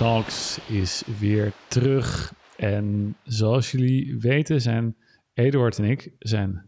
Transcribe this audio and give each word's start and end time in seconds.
Talks 0.00 0.58
is 0.68 1.02
weer 1.18 1.52
terug. 1.68 2.34
En 2.56 3.16
zoals 3.24 3.70
jullie 3.70 4.18
weten 4.18 4.60
zijn 4.60 4.96
Eduard 5.34 5.78
en 5.78 5.84
ik 5.84 6.12
zijn 6.18 6.64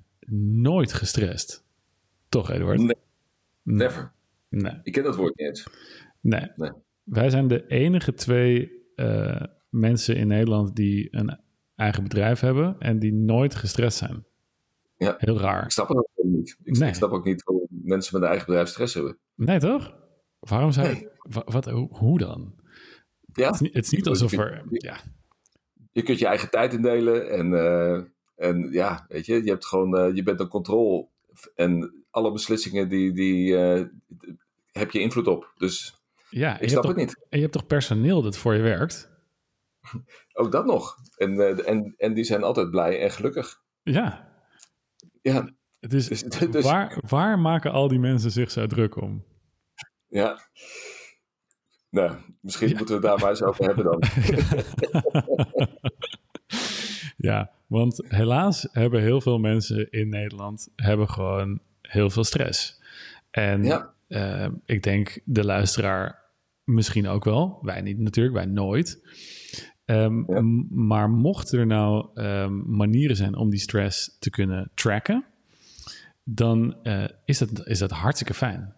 nooit 0.61 0.93
gestrest. 0.93 1.65
Toch, 2.29 2.51
Eduard? 2.51 2.79
Nee. 2.79 2.97
Never. 3.63 4.13
Nee. 4.49 4.81
Ik 4.83 4.93
ken 4.93 5.03
dat 5.03 5.17
woord 5.17 5.37
niet 5.37 5.47
eens. 5.49 5.67
Nee. 6.21 6.51
Nee. 6.57 6.71
Wij 7.03 7.31
zijn 7.31 7.49
de 7.49 7.67
enige 7.67 8.15
twee 8.15 8.73
eh, 8.95 9.43
mensen 9.69 10.17
in 10.17 10.27
Nederland 10.27 10.77
die 10.77 11.09
een 11.11 11.39
eigen 11.77 12.03
bedrijf 12.03 12.41
hebben 12.41 12.77
en 12.79 12.99
die 12.99 13.13
nooit 13.13 13.55
gestrest 13.55 13.97
zijn. 13.99 14.25
Ja. 14.97 15.15
Heel 15.19 15.39
raar. 15.39 15.65
Ik 15.65 15.71
snap 15.71 15.89
het 15.89 15.97
ook 15.97 16.09
niet. 16.25 16.57
Ik, 16.63 16.79
Nee. 16.79 16.89
ik 16.89 16.95
snap 16.95 17.11
ook 17.11 17.25
niet 17.25 17.43
waarom 17.43 17.67
mensen 17.71 18.13
met 18.15 18.23
een 18.23 18.29
eigen 18.29 18.47
bedrijf 18.47 18.69
stress 18.69 18.95
hebben. 18.95 19.17
Nee, 19.35 19.59
toch? 19.59 19.95
Waarom 20.39 20.71
Nee. 20.77 21.09
wa- 21.19 21.45
wat, 21.45 21.65
hoe, 21.65 21.89
hoe 21.97 22.19
dan? 22.19 22.61
Ja, 23.33 23.47
Het 23.47 23.55
is 23.55 23.61
niet, 23.61 23.75
het 23.75 23.85
is 23.85 23.91
niet 23.91 24.07
alsof 24.07 24.33
er... 24.33 24.63
Je- 24.71 24.81
Ja, 24.87 24.97
je 25.93 26.03
kunt 26.03 26.19
je 26.19 26.27
eigen 26.27 26.51
tijd 26.51 26.73
indelen 26.73 27.31
en, 27.31 27.55
eh, 27.55 28.01
en 28.49 28.69
ja, 28.71 29.05
weet 29.09 29.27
je, 29.27 29.45
je 29.45 29.51
hebt 29.51 29.67
gewoon, 29.67 29.97
eh, 29.99 30.15
je 30.15 30.23
bent 30.23 30.41
een 30.41 30.49
controle 30.49 31.07
en 31.55 31.95
alle 32.11 32.33
beslissingen 32.33 32.89
die, 32.89 33.13
die 33.13 33.57
eh, 33.57 33.85
heb 34.73 34.91
je 34.91 35.01
invloed 35.01 35.27
op. 35.27 35.53
Dus 35.57 36.01
ja 36.29 36.59
ik 36.59 36.69
snap 36.69 36.85
hebt 36.85 36.97
het 36.99 37.07
toch, 37.09 37.17
niet. 37.17 37.27
en 37.29 37.37
je 37.37 37.41
hebt 37.41 37.53
toch 37.53 37.67
personeel 37.67 38.23
dat 38.23 38.37
voor 38.37 38.55
je 38.55 38.63
werkt? 38.63 39.11
Ook 40.33 40.53
dat 40.53 40.65
nog. 40.67 40.97
En, 41.17 41.65
en, 41.67 41.95
en 41.97 42.15
die 42.15 42.25
zijn 42.25 42.43
altijd 42.43 42.71
blij 42.71 43.01
en 43.01 43.11
gelukkig. 43.11 43.63
Ja, 43.83 44.31
Ja, 45.23 45.49
het 45.81 45.93
is, 45.93 46.09
Dus- 46.09 46.23
dus- 46.51 46.65
waar, 46.65 46.99
waar 47.09 47.39
maken 47.39 47.73
al 47.73 47.89
die 47.89 47.99
mensen 47.99 48.31
zich 48.31 48.51
zo 48.51 48.67
druk 48.67 48.97
om? 48.97 49.25
ja. 50.09 50.41
Nou, 51.93 52.17
misschien 52.41 52.69
Ja. 52.69 52.77
moeten 52.77 53.01
we 53.01 53.07
het 53.09 53.11
daar 53.11 53.21
maar 53.21 53.31
eens 53.31 53.43
over 53.43 53.65
hebben 53.65 53.85
dan. 53.85 54.03
Ja, 57.17 57.51
want 57.67 58.05
helaas 58.09 58.69
hebben 58.73 59.01
heel 59.01 59.21
veel 59.21 59.39
mensen 59.39 59.91
in 59.91 60.09
Nederland 60.09 60.69
hebben 60.77 61.09
gewoon 61.09 61.61
heel 61.83 62.11
veel 62.11 62.25
stress. 62.25 62.81
En 63.31 63.63
Ja. 63.65 63.93
eh, 64.09 64.47
ik 64.65 64.83
denk 64.83 65.21
de 65.25 65.45
luisteraar 65.45 66.23
misschien 66.65 67.09
ook 67.09 67.25
wel. 67.25 67.59
Wij 67.63 67.81
niet 67.81 67.99
natuurlijk, 67.99 68.35
wij 68.35 68.47
nooit. 68.47 69.01
Ehm, 69.85 70.33
Ja. 70.33 70.41
Maar 70.71 71.11
mochten 71.11 71.59
er 71.59 71.67
nou 71.67 72.09
ehm, 72.15 72.77
manieren 72.77 73.17
zijn 73.17 73.35
om 73.37 73.51
die 73.51 73.61
stress 73.61 74.17
te 74.19 74.31
kunnen 74.31 74.71
tracken, 74.75 75.25
dan 76.25 76.77
eh, 76.83 77.05
is, 77.25 77.39
dat, 77.39 77.67
is 77.67 77.79
dat 77.79 77.91
hartstikke 77.91 78.35
fijn. 78.35 78.75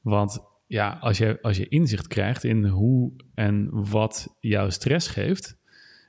Want 0.00 0.38
ja, 0.66 0.98
als 1.00 1.18
je, 1.18 1.38
als 1.42 1.56
je 1.56 1.68
inzicht 1.68 2.06
krijgt 2.06 2.44
in 2.44 2.64
hoe 2.64 3.12
en 3.34 3.68
wat 3.90 4.36
jouw 4.40 4.70
stress 4.70 5.08
geeft, 5.08 5.56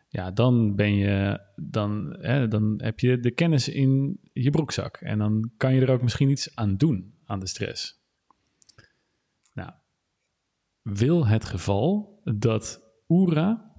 ja, 0.10 0.32
dan 0.32 0.76
ben 0.76 0.96
je, 0.96 1.42
dan, 1.56 2.16
hè, 2.20 2.48
dan 2.48 2.74
heb 2.78 3.00
je 3.00 3.20
de 3.20 3.32
kennis 3.32 3.70
in 3.70 4.20
je 4.34 4.50
broekzak. 4.50 4.98
En 4.98 5.18
dan 5.18 5.52
kan 5.58 5.74
je 5.74 5.82
er 5.82 5.92
ook 5.92 6.02
misschien 6.02 6.30
iets 6.30 6.56
aan 6.56 6.78
doen, 6.78 7.14
aan 7.26 7.40
de 7.40 7.48
stress. 7.48 8.04
Nou, 9.54 9.72
wil 10.82 11.28
het 11.28 11.46
geval 11.46 12.20
dat 12.24 12.82
Oera, 13.10 13.74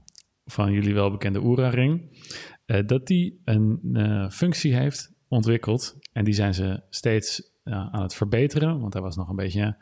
van 0.44 0.72
jullie 0.72 0.94
wel 0.94 1.10
bekende 1.10 1.42
Oera-ring, 1.42 2.18
eh, 2.66 2.86
dat 2.86 3.06
die 3.06 3.40
een 3.44 3.80
eh, 3.92 4.30
functie 4.30 4.74
heeft 4.74 5.12
ontwikkeld. 5.28 5.98
En 6.12 6.24
die 6.24 6.34
zijn 6.34 6.54
ze 6.54 6.82
steeds 6.90 7.54
aan 7.64 8.02
het 8.02 8.14
verbeteren, 8.14 8.80
want 8.80 8.92
hij 8.92 9.02
was 9.02 9.16
nog 9.16 9.28
een 9.28 9.36
beetje 9.36 9.76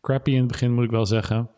crappy 0.00 0.30
in 0.30 0.38
het 0.38 0.46
begin, 0.46 0.72
moet 0.72 0.84
ik 0.84 0.90
wel 0.90 1.06
zeggen. 1.06 1.50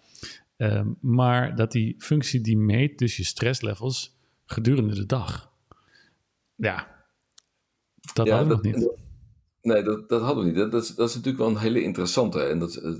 Ehm, 0.56 0.92
maar 1.00 1.56
dat 1.56 1.72
die 1.72 1.94
functie 1.98 2.40
die 2.40 2.58
meet 2.58 2.98
dus 2.98 3.16
je 3.16 3.24
stresslevels 3.24 4.18
gedurende 4.44 4.94
de 4.94 5.06
dag. 5.06 5.52
Ja, 6.54 7.04
dat 8.14 8.26
Ja, 8.26 8.36
hadden 8.36 8.48
we 8.48 8.68
nog 8.68 8.74
niet. 8.74 8.90
Nee, 9.62 9.82
dat, 9.82 10.08
dat 10.08 10.22
hadden 10.22 10.44
we 10.44 10.50
niet. 10.50 10.58
Dat, 10.58 10.70
dat, 10.70 10.82
is, 10.82 10.94
dat 10.94 11.08
is 11.08 11.14
natuurlijk 11.14 11.42
wel 11.42 11.52
een 11.52 11.60
hele 11.60 11.82
interessante. 11.82 12.42
En 12.42 12.58
dat, 12.58 12.76
eh, 12.76 12.92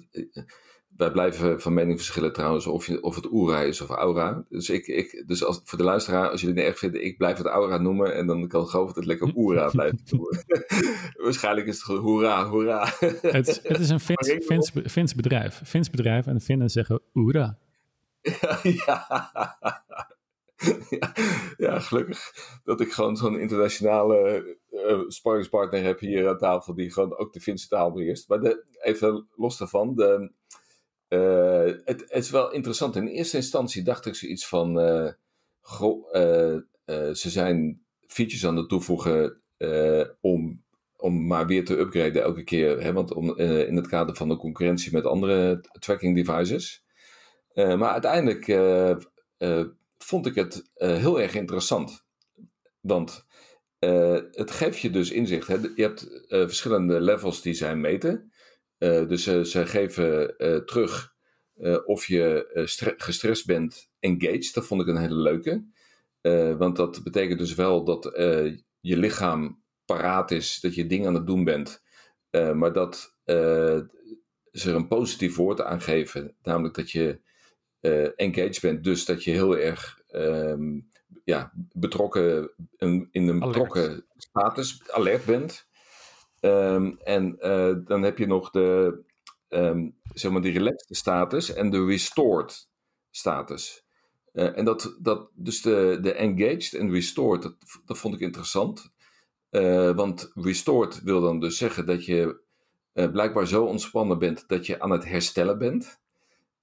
wij 1.02 1.10
blijven 1.12 1.60
van 1.60 1.74
mening 1.74 1.96
verschillen 1.98 2.32
trouwens 2.32 2.66
of, 2.66 2.86
je, 2.86 3.02
of 3.02 3.14
het 3.14 3.32
Oera 3.32 3.60
is 3.60 3.80
of 3.80 3.88
Aura. 3.88 4.44
Dus, 4.48 4.70
ik, 4.70 4.86
ik, 4.86 5.24
dus 5.26 5.44
als, 5.44 5.60
voor 5.64 5.78
de 5.78 5.84
luisteraar, 5.84 6.30
als 6.30 6.40
jullie 6.40 6.56
het 6.56 6.64
erg 6.66 6.78
vinden, 6.78 7.04
ik 7.04 7.16
blijf 7.18 7.36
het 7.36 7.46
Aura 7.46 7.78
noemen. 7.78 8.14
En 8.14 8.26
dan 8.26 8.48
kan 8.48 8.66
geloof 8.68 8.86
dat 8.86 8.96
het 8.96 9.04
lekker 9.04 9.32
Oera 9.36 9.68
blijft 9.76 10.12
noemen. 10.12 10.44
Waarschijnlijk 11.24 11.66
is 11.66 11.74
het 11.74 11.84
gewoon 11.84 12.00
hoera, 12.00 12.44
hoera. 12.48 12.88
Het, 13.20 13.48
is- 13.48 13.60
het 13.62 13.78
is 13.78 13.88
een 13.88 14.00
Fins, 14.00 14.28
ik- 14.28 14.42
Fins, 14.42 14.72
Fins 14.86 15.14
bedrijf. 15.14 15.60
Fins 15.64 15.90
bedrijf 15.90 16.26
en 16.26 16.34
de 16.34 16.40
Finnen 16.40 16.70
zeggen 16.70 17.00
Oera. 17.14 17.58
ja. 18.86 19.06
ja, 20.90 21.12
ja, 21.56 21.78
gelukkig 21.80 22.32
dat 22.64 22.80
ik 22.80 22.92
gewoon 22.92 23.16
zo'n 23.16 23.38
internationale 23.38 24.16
eh 24.70 24.98
sparringspartner 25.08 25.82
heb 25.82 26.00
hier 26.00 26.28
aan 26.28 26.38
tafel 26.38 26.74
die 26.74 26.92
gewoon 26.92 27.16
ook 27.16 27.32
de 27.32 27.40
Finse 27.40 27.68
taal 27.68 27.92
beheerst. 27.92 28.28
Maar 28.28 28.40
de, 28.40 28.64
even 28.82 29.26
los 29.36 29.58
daarvan, 29.58 29.94
de, 29.94 30.30
eh, 31.12 31.72
het, 31.84 32.04
is 32.10 32.30
wel 32.30 32.52
interessant. 32.52 32.96
In 32.96 33.06
eerste 33.06 33.36
instantie 33.36 33.82
dacht 33.82 34.06
ik 34.06 34.14
zoiets 34.14 34.48
van, 34.48 34.80
eh, 34.80 35.06
eh, 36.06 36.60
ze 37.12 37.30
zijn 37.30 37.82
features 38.06 38.46
aan 38.46 38.56
het 38.56 38.68
toevoegen 38.68 39.42
om, 40.20 40.62
om 40.96 41.26
maar 41.26 41.46
weer 41.46 41.64
te 41.64 41.78
upgraden 41.78 42.22
elke 42.22 42.44
keer. 42.44 42.82
Hè, 42.82 42.92
want 42.92 43.12
om, 43.12 43.38
in 43.38 43.76
het 43.76 43.86
kader 43.86 44.16
van 44.16 44.28
de 44.28 44.36
concurrentie 44.36 44.92
met 44.92 45.06
andere 45.06 45.64
tracking 45.78 46.16
devices. 46.16 46.84
Maar 47.54 47.90
uiteindelijk 47.90 48.44
vond 49.98 50.26
ik 50.26 50.34
het 50.34 50.70
heel 50.74 51.20
erg 51.20 51.34
interessant. 51.34 52.04
Want 52.80 53.26
het 54.30 54.50
geeft 54.50 54.78
je 54.78 54.90
dus 54.90 55.10
inzicht. 55.10 55.46
Hè? 55.46 55.54
Je 55.54 55.82
hebt 55.82 56.22
verschillende 56.28 57.00
levels 57.00 57.42
die 57.42 57.54
zij 57.54 57.76
meten. 57.76 58.31
Eh, 58.82 59.08
dus 59.08 59.26
eh, 59.26 59.40
ze 59.40 59.66
geven 59.66 60.36
eh, 60.38 60.56
terug 60.56 61.10
of 61.84 62.06
je 62.06 62.50
stre- 62.64 62.94
gestrest 62.96 63.46
bent, 63.46 63.90
engaged. 63.98 64.54
Dat 64.54 64.66
vond 64.66 64.80
ik 64.80 64.86
een 64.86 64.96
hele 64.96 65.14
leuke. 65.14 65.64
Want 66.58 66.76
dat 66.76 67.02
betekent 67.02 67.38
dus 67.38 67.54
wel 67.54 67.84
dat 67.84 68.10
je 68.80 68.96
lichaam 68.96 69.62
paraat 69.84 70.30
is, 70.30 70.60
dat 70.60 70.74
je 70.74 70.86
dingen 70.86 71.06
aan 71.08 71.14
het 71.14 71.26
doen 71.26 71.44
bent. 71.44 71.82
Maar 72.30 72.72
dat 72.72 73.16
ze 73.24 74.68
er 74.68 74.74
een 74.74 74.88
positief 74.88 75.36
woord 75.36 75.60
aan 75.60 75.80
geven. 75.80 76.36
Namelijk 76.42 76.74
dat 76.74 76.90
je 76.90 77.20
engaged 78.16 78.60
bent. 78.60 78.84
Dus 78.84 79.04
dat 79.04 79.24
je 79.24 79.30
heel 79.30 79.58
erg 79.58 80.00
ehm, 80.08 80.80
ja, 81.24 81.52
betrokken, 81.72 82.50
in, 82.76 83.08
in 83.10 83.28
een 83.28 83.42
Alert. 83.42 83.58
betrokken 83.58 84.06
status, 84.16 84.90
alert 84.90 85.24
bent. 85.24 85.68
Ehm, 86.42 86.92
en 87.04 87.38
eh, 87.38 87.74
dan 87.84 88.02
heb 88.02 88.18
je 88.18 88.26
nog 88.26 88.50
de, 88.50 88.98
ehm, 89.48 89.88
zeg 90.14 90.32
maar, 90.32 90.40
die 90.40 90.52
relaxed 90.52 90.96
status 90.96 91.52
en 91.52 91.70
de 91.70 91.84
restored 91.84 92.68
status. 93.10 93.84
Eh, 94.32 94.58
en 94.58 94.64
dat, 94.64 94.96
dat, 95.00 95.30
dus 95.34 95.62
de, 95.62 95.98
de 96.00 96.12
engaged 96.12 96.74
en 96.74 96.90
restored, 96.90 97.42
dat, 97.42 97.54
dat 97.84 97.98
vond 97.98 98.14
ik 98.14 98.20
interessant. 98.20 98.92
Eh, 99.50 99.90
want 99.90 100.32
restored 100.34 101.02
wil 101.02 101.20
dan 101.20 101.40
dus 101.40 101.56
zeggen 101.56 101.86
dat 101.86 102.04
je 102.04 102.40
blijkbaar 102.92 103.46
zo 103.46 103.64
ontspannen 103.64 104.18
bent 104.18 104.48
dat 104.48 104.66
je 104.66 104.80
aan 104.80 104.90
het 104.90 105.04
herstellen 105.04 105.58
bent. 105.58 106.00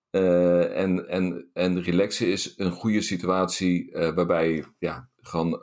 En, 0.10 1.08
en, 1.08 1.50
en 1.54 1.82
relaxen 1.82 2.28
is 2.28 2.54
een 2.58 2.72
goede 2.72 3.02
situatie 3.02 3.92
waarbij 3.92 4.66
ja, 4.80 5.10
gewoon 5.22 5.62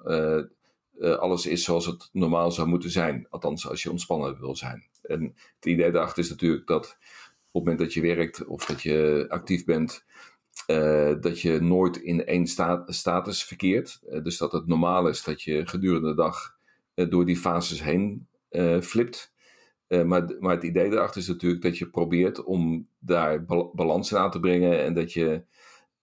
alles 1.00 1.46
is 1.46 1.64
zoals 1.64 1.87
het 1.87 2.08
normaal 2.12 2.50
zou 2.50 2.69
moeten 2.69 2.90
zijn. 2.90 3.26
Althans, 3.31 3.69
als 3.69 3.82
je 3.82 3.90
ontspannen 3.90 4.40
wil 4.40 4.56
zijn. 4.56 4.84
En 5.02 5.34
het 5.54 5.66
idee 5.66 5.90
daarachter 5.90 6.22
is 6.22 6.31
natuurlijk 6.31 6.66
dat 6.66 6.87
op 6.87 6.93
het 7.52 7.64
moment 7.64 7.78
dat 7.78 7.93
je 7.94 8.00
werkt 8.00 8.44
of 8.44 8.64
dat 8.66 8.82
je 8.82 9.26
actief 9.28 9.64
bent, 9.64 10.04
eh, 10.66 11.14
dat 11.20 11.40
je 11.40 11.60
nooit 11.60 11.96
in 11.96 12.25
één 12.26 12.46
sta- 12.46 12.82
status 12.87 13.44
verkeert. 13.44 14.00
Eh, 14.08 14.22
dus 14.22 14.37
dat 14.38 14.52
het 14.52 14.66
normaal 14.66 15.08
is 15.08 15.25
dat 15.25 15.43
je 15.43 15.66
gedurende 15.66 16.08
de 16.08 16.14
dag 16.14 16.56
eh, 16.94 17.08
door 17.10 17.25
die 17.26 17.37
fases 17.37 17.82
heen 17.82 18.28
eh, 18.49 18.81
flipt. 18.81 19.32
Eh, 19.87 20.02
maar, 20.02 20.37
maar 20.38 20.54
het 20.54 20.62
idee 20.64 20.90
daarachter 20.90 21.20
is 21.20 21.28
natuurlijk 21.28 21.62
dat 21.62 21.78
je 21.78 21.90
probeert 21.90 22.44
om 22.44 22.88
daar 22.99 23.44
bal- 23.44 23.72
balans 23.75 24.10
in 24.12 24.19
aan 24.19 24.31
te 24.31 24.40
brengen. 24.40 24.82
En 24.84 24.94
dat 24.94 25.12
je 25.12 25.44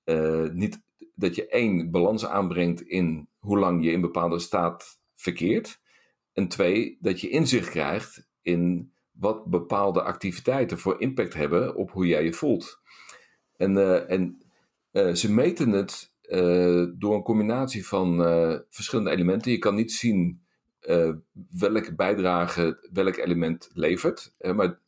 eh, 0.04 0.50
niet 0.52 0.82
dat 1.16 1.36
je 1.36 1.48
één 1.48 1.92
balans 1.92 2.26
aanbrengt 2.26 2.82
in 2.82 3.28
hoe 3.40 3.60
lang 3.60 3.84
je 3.84 3.92
in 3.92 4.02
bepaalde 4.02 4.40
staat 4.40 5.00
verkeert. 5.16 5.82
En 6.34 6.48
twee, 6.48 6.98
dat 7.00 7.22
je 7.22 7.30
inzicht 7.30 7.70
krijgt 7.70 8.28
in 8.42 8.94
wat 9.12 9.46
bepaalde 9.46 10.02
activiteiten 10.02 10.80
voor 10.80 11.02
impact 11.02 11.34
hebben 11.34 11.76
op 11.76 11.92
hoe 11.92 12.08
jij 12.08 12.24
je 12.24 12.34
voelt. 12.34 12.82
En, 13.56 13.78
eh, 13.78 14.12
en 14.12 14.38
eh, 14.92 15.14
ze 15.14 15.34
meten 15.34 15.70
het 15.70 16.14
eh, 16.22 16.86
door 16.96 17.16
een 17.16 17.24
combinatie 17.24 17.88
van 17.88 18.18
verschillende 18.70 19.12
elementen. 19.12 19.52
Je 19.52 19.58
kan 19.58 19.76
niet 19.76 19.92
zien 19.92 20.42
welke 21.50 21.96
bijdrage 21.96 22.88
welk 22.92 23.18
element 23.18 23.70
levert. 23.74 24.36
maar, 24.56 24.80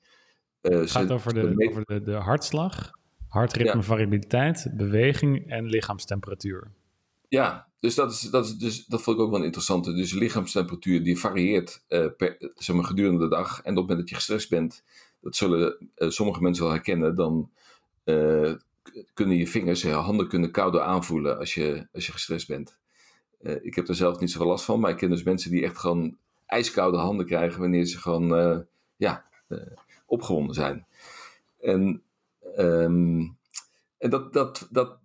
Het 0.61 0.91
gaat 0.91 1.11
over 1.11 1.33
de, 1.33 1.67
over 1.69 1.85
de, 1.85 2.01
de 2.01 2.13
hartslag, 2.13 2.91
hartritme, 3.35 3.83
variabiliteit, 3.83 4.67
beweging 4.73 5.49
en 5.51 5.65
lichaamstemperatuur. 5.65 6.71
Ja, 7.27 7.67
dus 7.79 7.95
dat, 7.95 8.11
is, 8.11 8.21
dat, 8.21 8.45
is, 8.45 8.57
dus 8.57 8.85
dat 8.85 9.01
vond 9.01 9.17
ik 9.17 9.23
ook 9.23 9.31
wel 9.31 9.43
interessant. 9.43 9.85
Dus 9.85 10.13
lichaamstemperatuur 10.13 11.03
die 11.03 11.19
varieert 11.19 11.83
uh, 11.89 12.05
per, 12.17 12.51
zeg 12.55 12.75
maar, 12.75 12.85
gedurende 12.85 13.19
de 13.19 13.29
dag. 13.29 13.49
En 13.49 13.57
op 13.57 13.65
het 13.65 13.75
moment 13.75 13.99
dat 13.99 14.09
je 14.09 14.15
gestrest 14.15 14.49
bent, 14.49 14.83
dat 15.21 15.35
zullen 15.35 15.89
uh, 15.97 16.09
sommige 16.09 16.41
mensen 16.41 16.63
wel 16.63 16.73
herkennen, 16.73 17.15
dan 17.15 17.51
uh, 18.05 18.53
kunnen 19.13 19.37
je 19.37 19.47
vingers, 19.47 19.81
je 19.81 19.89
handen 19.89 20.27
kunnen 20.27 20.51
kouder 20.51 20.81
aanvoelen 20.81 21.37
als 21.37 21.53
je, 21.53 21.87
als 21.93 22.05
je 22.05 22.11
gestrest 22.11 22.47
bent. 22.47 22.79
ik 23.61 23.75
heb 23.75 23.87
er 23.87 23.95
zelf 23.95 24.19
niet 24.19 24.31
zoveel 24.31 24.47
last 24.47 24.65
van, 24.65 24.79
maar 24.79 24.91
ik 24.91 24.97
ken 24.97 25.09
dus 25.09 25.23
mensen 25.23 25.51
die 25.51 25.63
echt 25.63 25.77
gewoon 25.77 26.17
ijskoude 26.45 26.97
handen 26.97 27.25
krijgen 27.25 27.59
wanneer 27.59 27.85
ze 27.85 27.97
gewoon 27.97 28.65
ja, 28.95 29.25
opgewonden 30.05 30.55
zijn. 30.55 30.85
En, 31.61 32.03
um, 32.57 33.37
en 33.97 34.09
dat, 34.09 34.33
dat, 34.33 34.67
dat, 34.71 34.99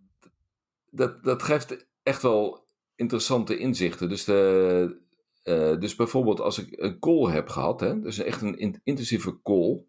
dat, 0.91 1.25
dat 1.25 1.43
geeft 1.43 1.89
echt 2.03 2.23
wel 2.23 2.67
interessante 2.95 3.59
inzichten. 3.59 4.09
Dus, 4.09 4.25
de, 4.25 5.01
uh, 5.45 5.81
dus 5.81 5.95
bijvoorbeeld 5.95 6.41
als 6.41 6.59
ik 6.59 6.81
een 6.81 6.99
call 6.99 7.31
heb 7.31 7.49
gehad, 7.49 7.81
hè, 7.81 8.01
dus 8.01 8.19
echt 8.19 8.43
een 8.43 8.59
in, 8.59 8.81
intensieve 8.85 9.43
call, 9.43 9.85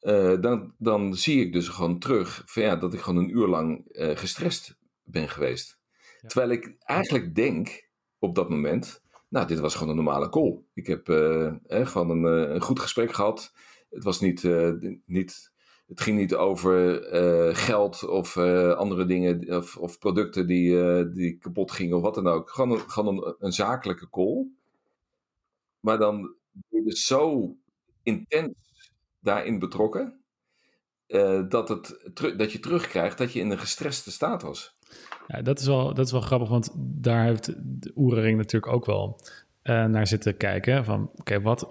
uh, 0.00 0.40
dan, 0.40 0.74
dan 0.78 1.14
zie 1.14 1.44
ik 1.44 1.52
dus 1.52 1.68
gewoon 1.68 1.98
terug 1.98 2.42
van, 2.46 2.62
ja, 2.62 2.76
dat 2.76 2.94
ik 2.94 3.00
gewoon 3.00 3.22
een 3.24 3.36
uur 3.36 3.46
lang 3.46 3.84
uh, 3.92 4.16
gestrest 4.16 4.78
ben 5.02 5.28
geweest. 5.28 5.80
Ja. 6.20 6.28
Terwijl 6.28 6.50
ik 6.50 6.74
eigenlijk 6.78 7.34
denk 7.34 7.88
op 8.18 8.34
dat 8.34 8.48
moment, 8.48 9.02
nou, 9.28 9.46
dit 9.46 9.58
was 9.58 9.74
gewoon 9.74 9.88
een 9.88 10.04
normale 10.04 10.28
call. 10.28 10.62
Ik 10.74 10.86
heb 10.86 11.08
eh, 11.08 11.86
gewoon 11.86 12.10
een, 12.10 12.54
een, 12.54 12.60
goed 12.60 12.80
gesprek 12.80 13.12
gehad. 13.12 13.52
Het 13.90 14.04
was 14.04 14.20
niet, 14.20 14.48
niet 15.06 15.51
het 15.92 16.00
ging 16.00 16.18
niet 16.18 16.34
over 16.34 17.12
uh, 17.12 17.54
geld 17.54 18.08
of 18.08 18.36
uh, 18.36 18.72
andere 18.72 19.06
dingen 19.06 19.56
of, 19.56 19.76
of 19.76 19.98
producten 19.98 20.46
die, 20.46 20.70
uh, 20.70 21.14
die 21.14 21.38
kapot 21.38 21.70
gingen 21.70 21.96
of 21.96 22.02
wat 22.02 22.14
dan 22.14 22.26
ook. 22.26 22.50
Gewoon 22.50 22.70
een, 22.70 22.90
gewoon 22.90 23.34
een, 23.38 23.52
zakelijke 23.52 24.10
call. 24.10 24.46
Maar 25.80 25.98
dan 25.98 26.20
ben 26.52 26.80
je 26.80 26.84
dus 26.84 27.06
zo 27.06 27.54
intens 28.02 28.54
daarin 29.20 29.58
betrokken. 29.58 30.20
dat, 31.48 31.68
het, 31.68 31.98
dat 32.36 32.52
je 32.52 32.60
terugkrijgt 32.60 33.18
dat 33.18 33.32
je 33.32 33.40
in 33.40 33.50
een 33.50 33.58
gestreste 33.58 34.10
staat 34.10 34.42
was. 34.42 34.76
Ja, 35.26 35.42
dat 35.42 35.60
is 35.60 35.66
wel, 35.66 35.94
dat 35.94 36.06
is 36.06 36.12
wel 36.12 36.20
grappig, 36.20 36.48
want 36.48 36.70
daar 36.76 37.24
heeft 37.24 37.46
de 37.82 37.92
Oerering 37.94 38.36
natuurlijk 38.36 38.72
ook 38.72 38.86
wel 38.86 39.20
naar 39.62 40.06
zitten 40.06 40.36
kijken. 40.36 40.84
Van 40.84 41.10
oké, 41.14 41.40
wat, 41.40 41.66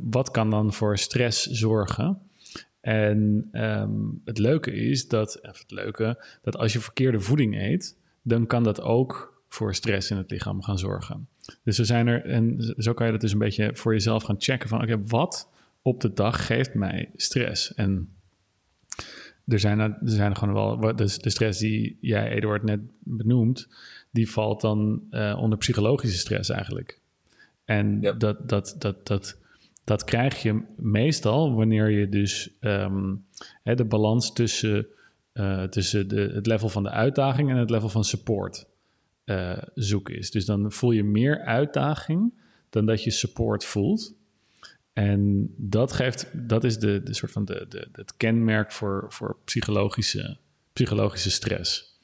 wat 0.00 0.30
kan 0.30 0.50
dan 0.50 0.72
voor 0.72 0.98
stress 0.98 1.46
zorgen? 1.46 2.30
En 2.82 3.48
um, 3.52 4.20
het 4.24 4.38
leuke 4.38 4.72
is 4.72 5.08
dat, 5.08 5.40
of 5.42 5.58
het 5.58 5.70
leuke, 5.70 6.24
dat 6.42 6.56
als 6.56 6.72
je 6.72 6.80
verkeerde 6.80 7.20
voeding 7.20 7.56
eet, 7.60 7.96
dan 8.22 8.46
kan 8.46 8.62
dat 8.62 8.80
ook 8.80 9.42
voor 9.48 9.74
stress 9.74 10.10
in 10.10 10.16
het 10.16 10.30
lichaam 10.30 10.62
gaan 10.62 10.78
zorgen. 10.78 11.28
Dus 11.64 11.78
er 11.78 11.86
zijn 11.86 12.06
er, 12.06 12.24
en 12.24 12.74
zo 12.76 12.92
kan 12.92 13.06
je 13.06 13.12
dat 13.12 13.20
dus 13.20 13.32
een 13.32 13.38
beetje 13.38 13.70
voor 13.74 13.92
jezelf 13.92 14.22
gaan 14.22 14.40
checken 14.40 14.68
van, 14.68 14.82
oké, 14.82 14.92
okay, 14.92 15.06
wat 15.06 15.48
op 15.82 16.00
de 16.00 16.12
dag 16.12 16.46
geeft 16.46 16.74
mij 16.74 17.10
stress? 17.16 17.74
En 17.74 18.08
er 19.46 19.58
zijn 19.58 19.78
er, 19.78 19.90
er 19.90 20.10
zijn 20.10 20.36
gewoon 20.36 20.54
wel, 20.54 20.96
de, 20.96 21.18
de 21.20 21.30
stress 21.30 21.58
die 21.58 21.98
jij, 22.00 22.30
Eduard, 22.30 22.62
net 22.62 22.80
benoemt, 22.98 23.68
die 24.10 24.30
valt 24.30 24.60
dan 24.60 25.02
uh, 25.10 25.38
onder 25.40 25.58
psychologische 25.58 26.18
stress 26.18 26.50
eigenlijk. 26.50 27.00
En 27.64 28.00
dat, 28.00 28.48
dat, 28.48 28.76
dat, 28.78 29.06
dat, 29.06 29.38
dat 29.84 30.04
krijg 30.04 30.42
je 30.42 30.62
meestal 30.76 31.54
wanneer 31.54 31.90
je 31.90 32.08
dus 32.08 32.50
um, 32.60 33.24
hè, 33.62 33.74
de 33.74 33.84
balans 33.84 34.32
tussen, 34.32 34.86
uh, 35.34 35.62
tussen 35.62 36.08
de, 36.08 36.30
het 36.34 36.46
level 36.46 36.68
van 36.68 36.82
de 36.82 36.90
uitdaging 36.90 37.50
en 37.50 37.56
het 37.56 37.70
level 37.70 37.88
van 37.88 38.04
support 38.04 38.66
uh, 39.24 39.56
is. 40.04 40.30
Dus 40.30 40.44
dan 40.44 40.72
voel 40.72 40.90
je 40.90 41.04
meer 41.04 41.40
uitdaging 41.40 42.32
dan 42.70 42.86
dat 42.86 43.04
je 43.04 43.10
support 43.10 43.64
voelt. 43.64 44.14
En 44.92 45.52
dat, 45.56 45.92
geeft, 45.92 46.48
dat 46.48 46.64
is 46.64 46.78
de, 46.78 47.02
de 47.02 47.14
soort 47.14 47.32
van 47.32 47.44
de, 47.44 47.66
de, 47.68 47.88
het 47.92 48.16
kenmerk 48.16 48.72
voor, 48.72 49.06
voor 49.08 49.36
psychologische, 49.44 50.36
psychologische 50.72 51.30
stress. 51.30 51.98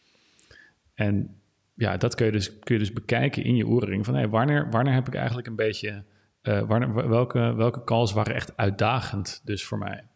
En 0.95 1.37
ja, 1.75 1.97
dat 1.97 2.15
kun 2.15 2.27
je 2.27 2.33
dus, 2.33 2.59
kun 2.59 2.75
je 2.75 2.81
dus 2.81 2.93
bekijken 2.93 3.45
in 3.45 3.57
je 3.57 3.67
oorring. 3.67 4.05
Van 4.05 4.15
hey, 4.15 4.29
wanneer, 4.29 4.71
wanneer 4.71 4.95
heb 4.95 5.07
ik 5.07 5.15
eigenlijk 5.15 5.47
een 5.47 5.57
beetje 5.57 6.05
uh, 6.43 6.62
welke, 7.08 7.55
welke 7.55 7.85
calls 7.85 8.12
waren 8.12 8.35
echt 8.35 8.56
uitdagend 8.56 9.40
dus 9.44 9.64
voor 9.64 9.79
mij? 9.79 10.08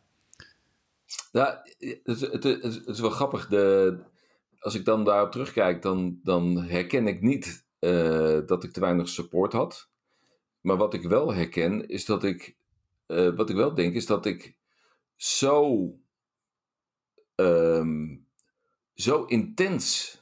Ja, 1.33 1.63
het, 1.79 2.21
het, 2.21 2.45
het, 2.45 2.87
is 2.87 3.01
wel 3.01 3.11
grappig. 3.11 3.49
De, 3.49 3.99
als 4.59 4.75
ik 4.75 4.85
dan 4.85 5.05
daarop 5.05 5.33
terugkijk, 5.33 5.83
dan, 5.83 6.21
dan 6.23 6.57
herken 6.57 7.07
ik 7.07 7.21
niet 7.21 7.67
uh, 7.81 8.39
dat 8.47 8.65
ik 8.65 8.73
te 8.73 8.81
weinig 8.81 9.09
support 9.09 9.53
had. 9.53 9.91
Maar 10.61 10.77
wat 10.77 10.95
ik 10.95 11.03
wel 11.03 11.35
herken, 11.35 11.89
is 11.89 12.05
dat 12.05 12.25
ik, 12.25 12.57
uh, 13.07 13.35
wat 13.35 13.51
ik 13.51 13.57
wel 13.57 13.75
denk, 13.75 13.95
is 13.95 14.07
dat 14.07 14.27
ik 14.27 14.57
zo, 15.17 15.87
um, 17.35 18.27
zo 18.95 19.25
intens 19.25 20.17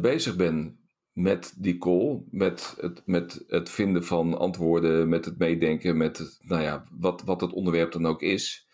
bezig 0.00 0.36
ben 0.36 0.85
met 1.16 1.54
die 1.56 1.78
call, 1.78 2.22
met 2.30 2.76
het, 2.80 3.02
met 3.04 3.44
het 3.46 3.70
vinden 3.70 4.04
van 4.04 4.38
antwoorden, 4.38 5.08
met 5.08 5.24
het 5.24 5.38
meedenken, 5.38 5.96
met 5.96 6.18
het, 6.18 6.38
nou 6.40 6.62
ja, 6.62 6.84
wat, 6.90 7.22
wat 7.22 7.40
het 7.40 7.52
onderwerp 7.52 7.92
dan 7.92 8.06
ook 8.06 8.22
is, 8.22 8.68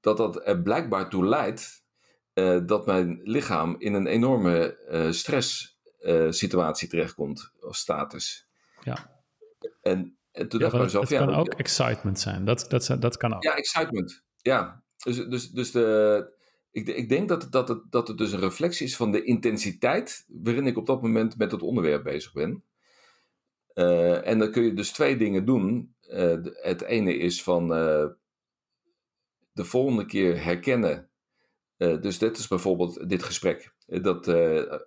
dat 0.00 0.16
dat 0.16 0.46
er 0.46 0.62
blijkbaar 0.62 1.10
toe 1.10 1.26
leidt 1.26 1.84
uh, 2.34 2.60
dat 2.66 2.86
mijn 2.86 3.20
lichaam 3.22 3.76
in 3.78 3.94
een 3.94 4.06
enorme 4.06 4.78
uh, 4.90 5.10
stresssituatie 5.10 6.86
uh, 6.86 6.92
terechtkomt, 6.92 7.52
of 7.60 7.76
status. 7.76 8.46
Ja. 8.82 9.22
En, 9.82 10.16
en 10.32 10.48
toen 10.48 10.60
ja, 10.60 10.64
dacht 10.64 10.74
ik 10.74 10.82
mezelf... 10.82 11.08
Het 11.08 11.18
kan 11.18 11.34
ook 11.34 11.54
excitement 11.54 12.20
zijn, 12.20 12.44
dat, 12.44 12.66
dat, 12.68 12.96
dat 12.98 13.16
kan 13.16 13.34
ook. 13.34 13.42
Ja, 13.42 13.56
excitement, 13.56 14.22
ja. 14.36 14.82
Dus, 15.04 15.16
dus, 15.16 15.50
dus 15.50 15.70
de, 15.70 16.32
ik, 16.74 16.88
ik, 16.88 17.08
denk 17.08 17.28
dat 17.28 17.42
het, 17.42 17.52
dat, 17.52 17.68
het, 17.68 17.82
dat 17.90 18.08
het 18.08 18.18
dus 18.18 18.32
een 18.32 18.40
reflectie 18.40 18.86
is 18.86 18.96
van 18.96 19.12
de 19.12 19.24
intensiteit 19.24 20.26
waarin 20.28 20.66
ik 20.66 20.76
op 20.76 20.86
dat 20.86 21.02
moment 21.02 21.36
met 21.36 21.52
het 21.52 21.62
onderwerp 21.62 22.02
bezig 22.02 22.32
ben. 22.32 22.64
Uh, 23.74 24.26
en 24.26 24.38
dan 24.38 24.50
kun 24.50 24.62
je 24.62 24.72
dus 24.72 24.92
twee 24.92 25.16
dingen 25.16 25.44
doen. 25.44 25.94
Uh, 26.10 26.36
het 26.42 26.82
ene 26.82 27.16
is 27.16 27.42
van 27.42 27.62
uh, 27.62 28.06
de 29.52 29.64
volgende 29.64 30.06
keer 30.06 30.44
herkennen. 30.44 31.08
dus 31.76 32.18
dit 32.18 32.38
is 32.38 32.48
bijvoorbeeld 32.48 33.08
dit 33.08 33.22
gesprek. 33.22 33.72
Dat 33.86 34.28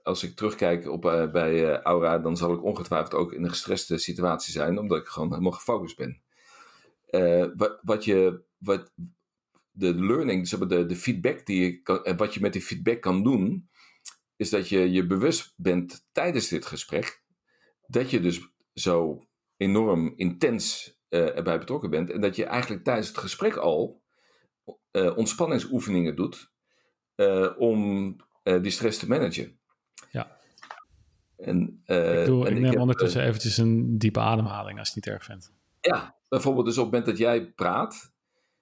als 0.04 0.24
ik 0.24 0.36
terugkijk 0.36 0.88
op, 0.90 1.02
bij 1.32 1.82
Aura, 1.82 2.20
dan 2.20 2.38
zal 2.38 2.54
ik 2.54 2.64
ongetwijfeld 2.64 3.14
ook 3.14 3.34
in 3.34 3.44
een 3.44 3.50
gestreste 3.50 3.98
situatie 3.98 4.52
zijn, 4.52 4.80
omdat 4.80 4.98
ik 4.98 5.08
gewoon 5.08 5.30
helemaal 5.30 5.52
gefocust 5.52 5.98
ben. 5.98 6.22
wat, 7.58 7.80
wat, 7.82 8.06
je, 8.06 8.42
wat, 8.58 8.92
de 9.78 9.96
learning, 9.96 10.48
zeg 10.48 10.60
de, 10.60 10.86
de 10.86 10.96
feedback 10.96 11.46
die 11.46 11.62
je 11.62 11.82
kan, 11.82 12.04
en 12.04 12.18
wat 12.18 12.34
je 12.34 12.40
met 12.40 12.54
die 12.54 12.62
feedback 12.62 13.02
kan 13.02 13.24
doen, 13.24 13.70
is 14.36 14.50
dat 14.50 14.70
je 14.70 14.92
je 14.92 15.08
bewust 15.08 15.54
bent 15.56 16.08
tijdens 16.12 16.48
dit 16.48 16.66
gesprek 16.66 17.24
dat 17.88 18.10
je 18.10 18.20
dus 18.20 18.52
zo 18.74 19.28
enorm 19.58 20.14
intens 20.16 20.96
uh, 21.10 21.38
erbij 21.38 21.60
betrokken 21.60 21.90
bent 21.90 22.12
en 22.12 22.22
dat 22.22 22.36
je 22.36 22.46
eigenlijk 22.46 22.84
tijdens 22.84 23.08
het 23.08 23.18
gesprek 23.18 23.56
al 23.56 24.02
uh, 24.92 25.18
ontspanningsoefeningen 25.18 26.16
doet 26.16 26.52
uh, 27.16 27.50
om 27.58 28.16
die 28.62 28.72
stress 28.72 29.00
te 29.00 29.08
managen. 29.08 29.60
Ja. 30.12 30.38
En, 31.38 31.82
ik, 31.86 32.26
doe, 32.26 32.48
en 32.48 32.56
ik 32.56 32.62
neem 32.62 32.72
ik 32.72 32.80
ondertussen 32.80 33.24
eventjes 33.24 33.58
een 33.58 33.98
diepe 33.98 34.20
ademhaling 34.20 34.80
als 34.80 34.88
je 34.88 34.94
het 34.96 35.06
niet 35.06 35.14
erg 35.14 35.24
vindt. 35.24 35.54
Ja, 35.82 36.16
bijvoorbeeld 36.30 36.66
dus 36.66 36.78
op 36.78 36.84
het 36.84 36.92
moment 36.92 37.10
dat 37.10 37.18
jij 37.18 37.52
praat, 37.52 38.14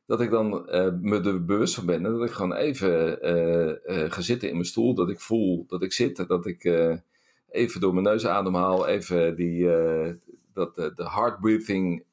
dat 0.06 0.22
ik 0.22 0.30
dan 0.30 0.54
uh, 0.54 0.92
me 1.02 1.22
er 1.22 1.46
bewust 1.46 1.76
van 1.76 1.86
ben. 1.86 2.06
En 2.06 2.12
dat 2.12 2.28
ik 2.28 2.32
gewoon 2.32 2.54
even 2.54 3.26
uh, 3.26 3.98
uh, 3.98 4.12
ga 4.12 4.22
zitten 4.22 4.48
in 4.48 4.54
mijn 4.54 4.66
stoel. 4.66 4.94
Dat 4.94 5.10
ik 5.10 5.20
voel 5.20 5.66
dat 5.68 5.84
ik 5.84 5.94
zit. 5.94 6.28
Dat 6.28 6.46
ik 6.46 6.64
even 7.50 7.82
door 7.82 7.94
mijn 7.94 8.06
neus 8.06 8.26
ademhaal. 8.26 8.88
Even 8.88 9.36
die, 9.36 9.70
dat, 10.54 10.76
de 10.76 11.04
hard 11.04 11.40
breathing 11.40 12.04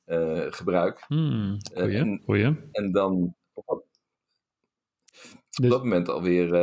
gebruik. 0.50 1.04
Hmm, 1.06 1.58
goeie, 1.74 1.96
en, 1.96 2.20
goeie. 2.24 2.56
en 2.72 2.92
dan 2.92 3.34
op, 3.54 3.84
dus, 5.50 5.70
dat 5.70 5.82
moment 5.82 6.08
alweer, 6.08 6.54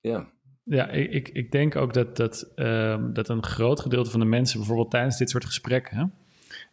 ja... 0.00 0.30
Ja, 0.64 0.88
ik, 0.88 1.28
ik 1.28 1.52
denk 1.52 1.76
ook 1.76 1.94
dat, 1.94 2.16
dat, 2.16 2.52
um, 2.56 3.12
dat 3.12 3.28
een 3.28 3.44
groot 3.44 3.80
gedeelte 3.80 4.10
van 4.10 4.20
de 4.20 4.26
mensen 4.26 4.58
bijvoorbeeld 4.58 4.90
tijdens 4.90 5.18
dit 5.18 5.30
soort 5.30 5.44
gesprekken 5.44 6.12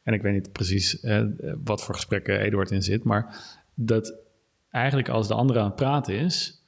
en 0.09 0.15
ik 0.15 0.21
weet 0.21 0.33
niet 0.33 0.51
precies 0.51 0.99
eh, 0.99 1.23
wat 1.63 1.83
voor 1.83 1.95
gesprekken 1.95 2.39
Eduard 2.39 2.71
in 2.71 2.83
zit, 2.83 3.03
maar 3.03 3.35
dat 3.73 4.13
eigenlijk 4.69 5.09
als 5.09 5.27
de 5.27 5.33
andere 5.33 5.59
aan 5.59 5.65
het 5.65 5.75
praten 5.75 6.19
is, 6.19 6.63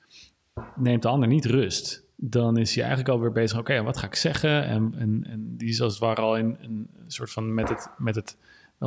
neemt 0.76 1.02
de 1.02 1.08
ander 1.08 1.28
niet 1.28 1.46
rust. 1.46 2.04
Dan 2.16 2.58
is 2.58 2.76
hij 2.76 2.84
eigenlijk 2.84 3.14
alweer 3.14 3.32
bezig, 3.32 3.60
oké, 3.60 3.84
wat 3.84 3.98
ga 3.98 4.08
ik 4.08 4.16
zeggen? 4.16 4.66
En, 4.66 4.94
en, 4.98 5.56
die 5.58 5.70
is 5.70 5.82
als 5.82 5.94
het 5.94 6.02
ware 6.02 6.22
al 6.22 6.38
in 6.38 6.58
een 6.62 6.88
soort 7.08 7.32
van 7.32 7.54
met 7.54 7.70
het, 7.70 7.90
met 7.98 8.16
het 8.16 8.38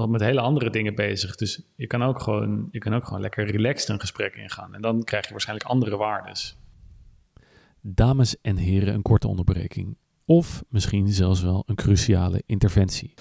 met 0.09 0.21
hele 0.21 0.41
andere 0.41 0.71
dingen 0.71 0.95
bezig. 0.95 1.37
Dus 1.37 1.63
je 1.77 1.87
kan 1.87 2.03
ook 2.03 2.21
gewoon, 2.21 2.69
je 2.71 2.79
kan 2.79 2.95
ook 2.95 3.05
gewoon 3.05 3.21
lekker 3.21 3.51
relaxed 3.51 3.89
een 3.89 4.01
gesprek 4.01 4.35
ingaan. 4.35 4.75
En 4.75 4.81
dan 4.81 5.05
krijg 5.05 5.25
je 5.25 5.31
waarschijnlijk 5.31 5.69
andere 5.69 5.97
waardes. 5.97 6.57
Dames 7.81 8.41
en 8.41 8.57
heren, 8.57 8.95
een 8.95 9.03
korte 9.03 9.29
onderbreking. 9.29 9.97
Of 10.25 10.65
misschien 10.69 11.09
zelfs 11.09 11.43
wel 11.43 11.63
een 11.67 11.75
cruciale 11.75 12.43
interventie. 12.47 13.15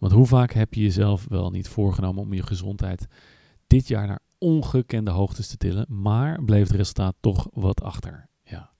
Want 0.00 0.12
hoe 0.12 0.26
vaak 0.26 0.52
heb 0.52 0.74
je 0.74 0.82
jezelf 0.82 1.26
wel 1.28 1.50
niet 1.50 1.68
voorgenomen 1.68 2.22
om 2.22 2.32
je 2.32 2.42
gezondheid 2.42 3.06
dit 3.66 3.88
jaar 3.88 4.06
naar 4.06 4.20
ongekende 4.38 5.10
hoogtes 5.10 5.48
te 5.48 5.56
tillen, 5.56 5.86
maar 5.88 6.44
bleef 6.44 6.66
het 6.66 6.76
resultaat 6.76 7.14
toch 7.20 7.48
wat 7.52 7.82
achter? 7.82 8.28
Ja. 8.42 8.70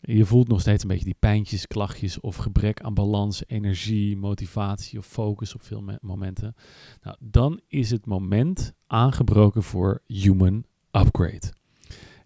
Je 0.00 0.24
voelt 0.24 0.48
nog 0.48 0.60
steeds 0.60 0.82
een 0.82 0.88
beetje 0.88 1.04
die 1.04 1.16
pijntjes, 1.18 1.66
klachtjes 1.66 2.20
of 2.20 2.36
gebrek 2.36 2.80
aan 2.80 2.94
balans, 2.94 3.42
energie, 3.46 4.16
motivatie 4.16 4.98
of 4.98 5.06
focus 5.06 5.54
op 5.54 5.62
veel 5.62 5.84
momenten. 6.00 6.54
Nou, 7.02 7.16
dan 7.20 7.60
is 7.68 7.90
het 7.90 8.06
moment 8.06 8.72
aangebroken 8.86 9.62
voor 9.62 10.02
Human 10.06 10.64
Upgrade. 10.90 11.52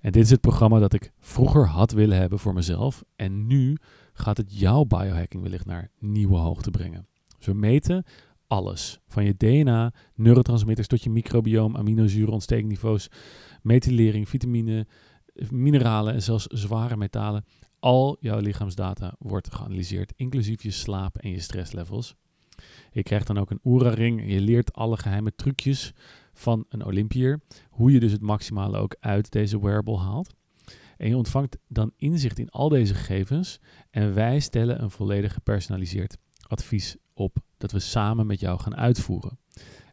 En 0.00 0.12
dit 0.12 0.25
is 0.25 0.30
het 0.30 0.40
programma 0.40 0.78
dat 0.78 0.92
ik 0.92 1.12
vroeger 1.18 1.66
had 1.66 1.92
willen 1.92 2.18
hebben 2.18 2.38
voor 2.38 2.54
mezelf. 2.54 3.04
En 3.16 3.46
nu 3.46 3.76
gaat 4.12 4.37
het 4.37 4.58
jouw 4.58 4.84
biohacking 4.84 5.42
wellicht 5.42 5.66
naar 5.66 5.90
nieuwe 5.99 6.37
hoogte 6.37 6.70
brengen. 6.70 7.06
We 7.44 7.54
meten 7.54 8.04
alles. 8.46 9.00
Van 9.06 9.24
je 9.24 9.36
DNA, 9.36 9.92
neurotransmitters 10.14 10.86
tot 10.86 11.02
je 11.02 11.10
microbioom, 11.10 11.76
aminozuren, 11.76 12.32
ontstekingniveaus, 12.32 13.08
methylering, 13.62 14.28
vitamine, 14.28 14.86
mineralen 15.50 16.14
en 16.14 16.22
zelfs 16.22 16.46
zware 16.46 16.96
metalen. 16.96 17.44
Al 17.78 18.16
jouw 18.20 18.40
lichaamsdata 18.40 19.14
wordt 19.18 19.54
geanalyseerd, 19.54 20.12
inclusief 20.16 20.62
je 20.62 20.70
slaap 20.70 21.16
en 21.18 21.30
je 21.30 21.40
stresslevels. 21.40 22.14
Je 22.90 23.02
krijgt 23.02 23.26
dan 23.26 23.38
ook 23.38 23.50
een 23.50 23.60
Oura-ring 23.62 24.32
je 24.32 24.40
leert 24.40 24.72
alle 24.72 24.96
geheime 24.96 25.34
trucjes 25.34 25.92
van 26.32 26.64
een 26.68 26.84
Olympier. 26.84 27.40
Hoe 27.70 27.92
je 27.92 28.00
dus 28.00 28.12
het 28.12 28.20
maximale 28.20 28.78
ook 28.78 28.96
uit 29.00 29.30
deze 29.32 29.60
wearable 29.60 29.98
haalt. 29.98 30.34
En 30.96 31.08
je 31.08 31.16
ontvangt 31.16 31.58
dan 31.68 31.92
inzicht 31.96 32.38
in 32.38 32.50
al 32.50 32.68
deze 32.68 32.94
gegevens. 32.94 33.60
En 33.90 34.14
wij 34.14 34.40
stellen 34.40 34.82
een 34.82 34.90
volledig 34.90 35.32
gepersonaliseerd 35.32 36.16
advies 36.48 36.96
op 37.14 37.37
dat 37.56 37.73
we 37.73 37.78
samen 37.78 38.26
met 38.26 38.40
jou 38.40 38.59
gaan 38.59 38.76
uitvoeren. 38.76 39.38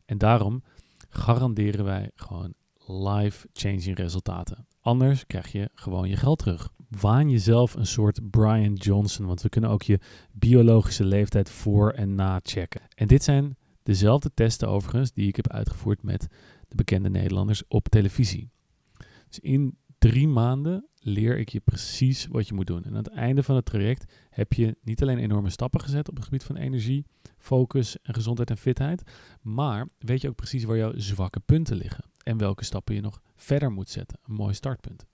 En 0.05 0.17
daarom 0.17 0.63
garanderen 1.09 1.85
wij 1.85 2.11
gewoon 2.15 2.53
life-changing 2.85 3.97
resultaten. 3.97 4.67
Anders 4.79 5.25
krijg 5.27 5.51
je 5.51 5.69
gewoon 5.73 6.09
je 6.09 6.17
geld 6.17 6.39
terug. 6.39 6.69
Waan 6.89 7.29
jezelf 7.29 7.75
een 7.75 7.85
soort 7.85 8.29
Brian 8.29 8.73
Johnson, 8.73 9.25
want 9.25 9.41
we 9.41 9.49
kunnen 9.49 9.69
ook 9.69 9.81
je 9.81 9.99
biologische 10.31 11.03
leeftijd 11.03 11.49
voor 11.49 11.91
en 11.91 12.15
na 12.15 12.39
checken. 12.43 12.81
En 12.95 13.07
dit 13.07 13.23
zijn 13.23 13.57
dezelfde 13.83 14.31
testen 14.33 14.67
overigens 14.67 15.11
die 15.13 15.27
ik 15.27 15.35
heb 15.35 15.47
uitgevoerd 15.47 16.03
met 16.03 16.27
de 16.67 16.75
bekende 16.75 17.09
Nederlanders 17.09 17.63
op 17.67 17.89
televisie. 17.89 18.49
Dus 19.27 19.39
in 19.39 19.77
drie 19.97 20.27
maanden 20.27 20.87
leer 21.03 21.37
ik 21.37 21.49
je 21.49 21.59
precies 21.59 22.27
wat 22.27 22.47
je 22.47 22.53
moet 22.53 22.67
doen. 22.67 22.83
En 22.83 22.89
aan 22.89 23.03
het 23.03 23.07
einde 23.07 23.43
van 23.43 23.55
het 23.55 23.65
traject 23.65 24.13
heb 24.29 24.53
je 24.53 24.77
niet 24.83 25.01
alleen 25.01 25.17
enorme 25.17 25.49
stappen 25.49 25.81
gezet 25.81 26.09
op 26.09 26.15
het 26.15 26.23
gebied 26.23 26.43
van 26.43 26.55
energie, 26.55 27.05
focus 27.37 27.97
en 28.01 28.13
gezondheid 28.13 28.49
en 28.49 28.57
fitheid, 28.57 29.03
maar 29.41 29.87
weet 29.97 30.21
je 30.21 30.29
ook 30.29 30.35
precies 30.35 30.63
waar 30.63 30.77
jouw 30.77 30.93
zwakke 30.95 31.39
punten 31.39 31.75
liggen 31.75 32.03
en 32.23 32.37
welke 32.37 32.63
stappen 32.63 32.95
je 32.95 33.01
nog 33.01 33.21
verder 33.35 33.71
moet 33.71 33.89
zetten. 33.89 34.19
Een 34.23 34.33
mooi 34.33 34.53
startpunt. 34.53 35.05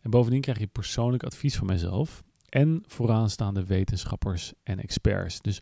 En 0.00 0.10
bovendien 0.10 0.40
krijg 0.40 0.58
je 0.58 0.66
persoonlijk 0.66 1.22
advies 1.22 1.56
van 1.56 1.66
mijzelf 1.66 2.22
en 2.48 2.82
vooraanstaande 2.86 3.64
wetenschappers 3.64 4.52
en 4.62 4.78
experts. 4.78 5.40
Dus 5.40 5.60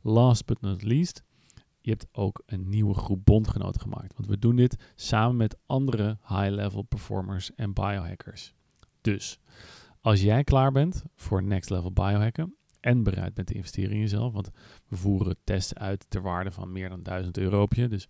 last 0.00 0.46
but 0.46 0.60
not 0.60 0.82
least, 0.82 1.22
je 1.80 1.90
hebt 1.90 2.06
ook 2.12 2.42
een 2.46 2.68
nieuwe 2.68 2.94
groep 2.94 3.24
bondgenoten 3.24 3.80
gemaakt. 3.80 4.14
Want 4.16 4.28
we 4.28 4.38
doen 4.38 4.56
dit 4.56 4.92
samen 4.94 5.36
met 5.36 5.56
andere 5.66 6.18
high-level 6.28 6.82
performers 6.82 7.54
en 7.54 7.72
biohackers. 7.72 8.54
Dus 9.00 9.40
als 10.00 10.22
jij 10.22 10.44
klaar 10.44 10.72
bent 10.72 11.04
voor 11.16 11.42
next 11.42 11.70
level 11.70 11.92
biohacken 11.92 12.54
en 12.80 13.02
bereid 13.02 13.34
bent 13.34 13.46
te 13.46 13.54
investeren 13.54 13.90
in 13.90 13.98
jezelf, 13.98 14.32
want 14.32 14.50
we 14.88 14.96
voeren 14.96 15.36
testen 15.44 15.78
uit 15.78 16.06
ter 16.08 16.22
waarde 16.22 16.50
van 16.50 16.72
meer 16.72 16.88
dan 16.88 17.02
1000 17.02 17.38
euro 17.38 17.62
op 17.62 17.74
je. 17.74 17.88
Dus 17.88 18.08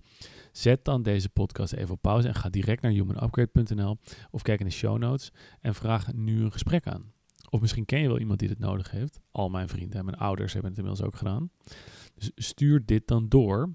zet 0.53 0.85
dan 0.85 1.03
deze 1.03 1.29
podcast 1.29 1.73
even 1.73 1.95
op 1.95 2.03
pauze 2.03 2.29
en 2.29 2.35
ga 2.35 2.49
direct 2.49 2.83
naar 2.83 2.93
humanupgrade.nl 2.93 3.99
of 4.31 4.43
kijk 4.43 4.61
in 4.61 4.67
de 4.67 4.73
show 4.73 4.99
notes 4.99 5.33
en 5.61 5.75
vraag 5.75 6.13
nu 6.13 6.45
een 6.45 6.53
gesprek 6.53 6.87
aan. 6.87 7.13
Of 7.51 7.61
misschien 7.61 7.85
ken 7.85 8.01
je 8.01 8.09
wel 8.09 8.19
iemand 8.19 8.39
die 8.39 8.49
dit 8.49 8.59
nodig 8.59 8.91
heeft. 8.91 9.21
Al 9.31 9.49
mijn 9.49 9.69
vrienden 9.69 9.99
en 9.99 10.05
mijn 10.05 10.17
ouders 10.17 10.53
hebben 10.53 10.71
het 10.71 10.81
inmiddels 10.81 11.09
ook 11.09 11.17
gedaan. 11.17 11.51
Dus 12.15 12.31
stuur 12.35 12.85
dit 12.85 13.07
dan 13.07 13.29
door. 13.29 13.73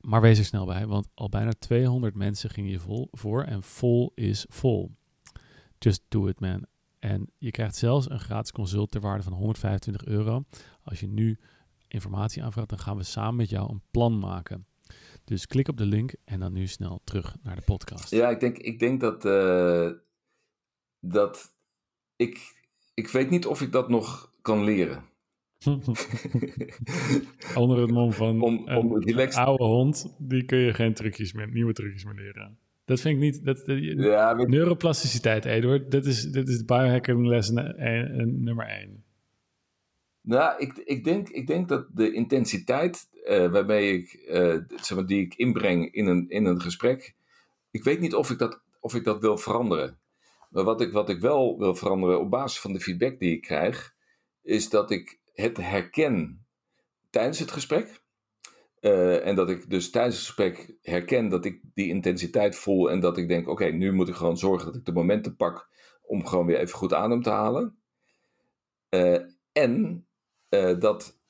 Maar 0.00 0.20
wees 0.20 0.38
er 0.38 0.44
snel 0.44 0.66
bij, 0.66 0.86
want 0.86 1.08
al 1.14 1.28
bijna 1.28 1.50
200 1.58 2.14
mensen 2.14 2.50
gingen 2.50 2.70
je 2.70 2.78
vol 2.78 3.08
voor 3.10 3.42
en 3.42 3.62
vol 3.62 4.12
is 4.14 4.46
vol. 4.48 4.90
Just 5.84 6.02
do 6.08 6.26
it, 6.26 6.40
man. 6.40 6.66
En 6.98 7.30
je 7.38 7.50
krijgt 7.50 7.76
zelfs 7.76 8.10
een 8.10 8.20
gratis 8.20 8.52
consult 8.52 8.90
ter 8.90 9.00
waarde 9.00 9.22
van 9.22 9.32
125 9.32 10.04
euro. 10.04 10.44
Als 10.82 11.00
je 11.00 11.06
nu 11.06 11.38
informatie 11.88 12.42
aanvraagt, 12.42 12.68
dan 12.68 12.78
gaan 12.78 12.96
we 12.96 13.02
samen 13.02 13.36
met 13.36 13.50
jou 13.50 13.70
een 13.70 13.82
plan 13.90 14.18
maken. 14.18 14.66
Dus 15.24 15.46
klik 15.46 15.68
op 15.68 15.76
de 15.76 15.84
link 15.84 16.14
en 16.24 16.40
dan 16.40 16.52
nu 16.52 16.66
snel 16.66 17.00
terug 17.04 17.36
naar 17.42 17.56
de 17.56 17.62
podcast. 17.62 18.10
Ja, 18.10 18.28
ik 18.28 18.40
denk, 18.40 18.58
ik 18.58 18.78
denk 18.78 19.00
dat, 19.00 19.24
uh, 19.24 19.90
dat 21.00 21.54
ik, 22.16 22.54
ik 22.94 23.08
weet 23.08 23.30
niet 23.30 23.46
of 23.46 23.60
ik 23.60 23.72
dat 23.72 23.88
nog 23.88 24.32
kan 24.42 24.64
leren. 24.64 25.04
Onder 27.54 27.80
het 27.80 27.90
mom 27.90 28.12
van 28.12 28.42
om, 28.42 28.68
om 28.68 28.92
een 28.94 29.32
oude 29.32 29.64
hond, 29.64 30.14
die 30.18 30.44
kun 30.44 30.58
je 30.58 30.74
geen 30.74 30.94
trucjes 30.94 31.32
meer, 31.32 31.50
nieuwe 31.50 31.72
trucjes 31.72 32.04
meer 32.04 32.14
leren. 32.14 32.58
Dat 32.90 33.00
vind 33.00 33.14
ik 33.14 33.20
niet. 33.20 33.44
Dat, 33.44 33.62
ja, 33.96 34.32
neuroplasticiteit, 34.32 35.44
Eduard. 35.44 35.90
Dit 35.90 36.06
is, 36.06 36.22
dit 36.22 36.48
is 36.48 36.58
de 36.58 36.64
biohacking 36.64 37.26
les 37.26 37.50
nummer 37.50 38.66
één. 38.66 39.04
Nou, 40.20 40.60
ik, 40.60 40.76
ik, 40.76 41.04
denk, 41.04 41.28
ik 41.28 41.46
denk 41.46 41.68
dat 41.68 41.86
de 41.94 42.12
intensiteit 42.12 43.08
uh, 43.28 43.50
waarmee 43.52 43.92
ik, 43.92 44.24
uh, 44.28 44.56
zeg 44.76 44.94
maar, 44.94 45.06
die 45.06 45.20
ik 45.20 45.34
inbreng 45.34 45.92
in 45.92 46.06
een, 46.06 46.28
in 46.28 46.44
een 46.44 46.60
gesprek. 46.60 47.14
Ik 47.70 47.84
weet 47.84 48.00
niet 48.00 48.14
of 48.14 48.30
ik 48.30 48.38
dat, 48.38 48.60
of 48.80 48.94
ik 48.94 49.04
dat 49.04 49.20
wil 49.20 49.38
veranderen. 49.38 49.98
Maar 50.50 50.64
wat 50.64 50.80
ik, 50.80 50.92
wat 50.92 51.08
ik 51.08 51.20
wel 51.20 51.58
wil 51.58 51.74
veranderen 51.74 52.20
op 52.20 52.30
basis 52.30 52.60
van 52.60 52.72
de 52.72 52.80
feedback 52.80 53.18
die 53.18 53.32
ik 53.32 53.42
krijg, 53.42 53.94
is 54.42 54.68
dat 54.68 54.90
ik 54.90 55.18
het 55.34 55.56
herken 55.56 56.44
tijdens 57.10 57.38
het 57.38 57.50
gesprek. 57.50 58.02
Uh, 58.80 59.26
en 59.26 59.34
dat 59.34 59.50
ik 59.50 59.70
dus 59.70 59.90
tijdens 59.90 60.16
het 60.16 60.24
gesprek 60.24 60.76
herken 60.82 61.28
dat 61.28 61.44
ik 61.44 61.60
die 61.74 61.88
intensiteit 61.88 62.56
voel 62.56 62.90
en 62.90 63.00
dat 63.00 63.18
ik 63.18 63.28
denk, 63.28 63.48
oké, 63.48 63.64
nu 63.64 63.92
moet 63.92 64.08
ik 64.08 64.14
gewoon 64.14 64.38
zorgen 64.38 64.66
dat 64.66 64.76
ik 64.76 64.84
de 64.84 64.92
momenten 64.92 65.36
pak 65.36 65.68
om 66.02 66.26
gewoon 66.26 66.46
weer 66.46 66.58
even 66.58 66.78
goed 66.78 66.94
adem 66.94 67.22
te 67.22 67.30
halen. 67.30 67.78
Uh, 68.90 69.18
en 69.52 70.06
uh, 70.50 70.78
dat, 70.78 71.20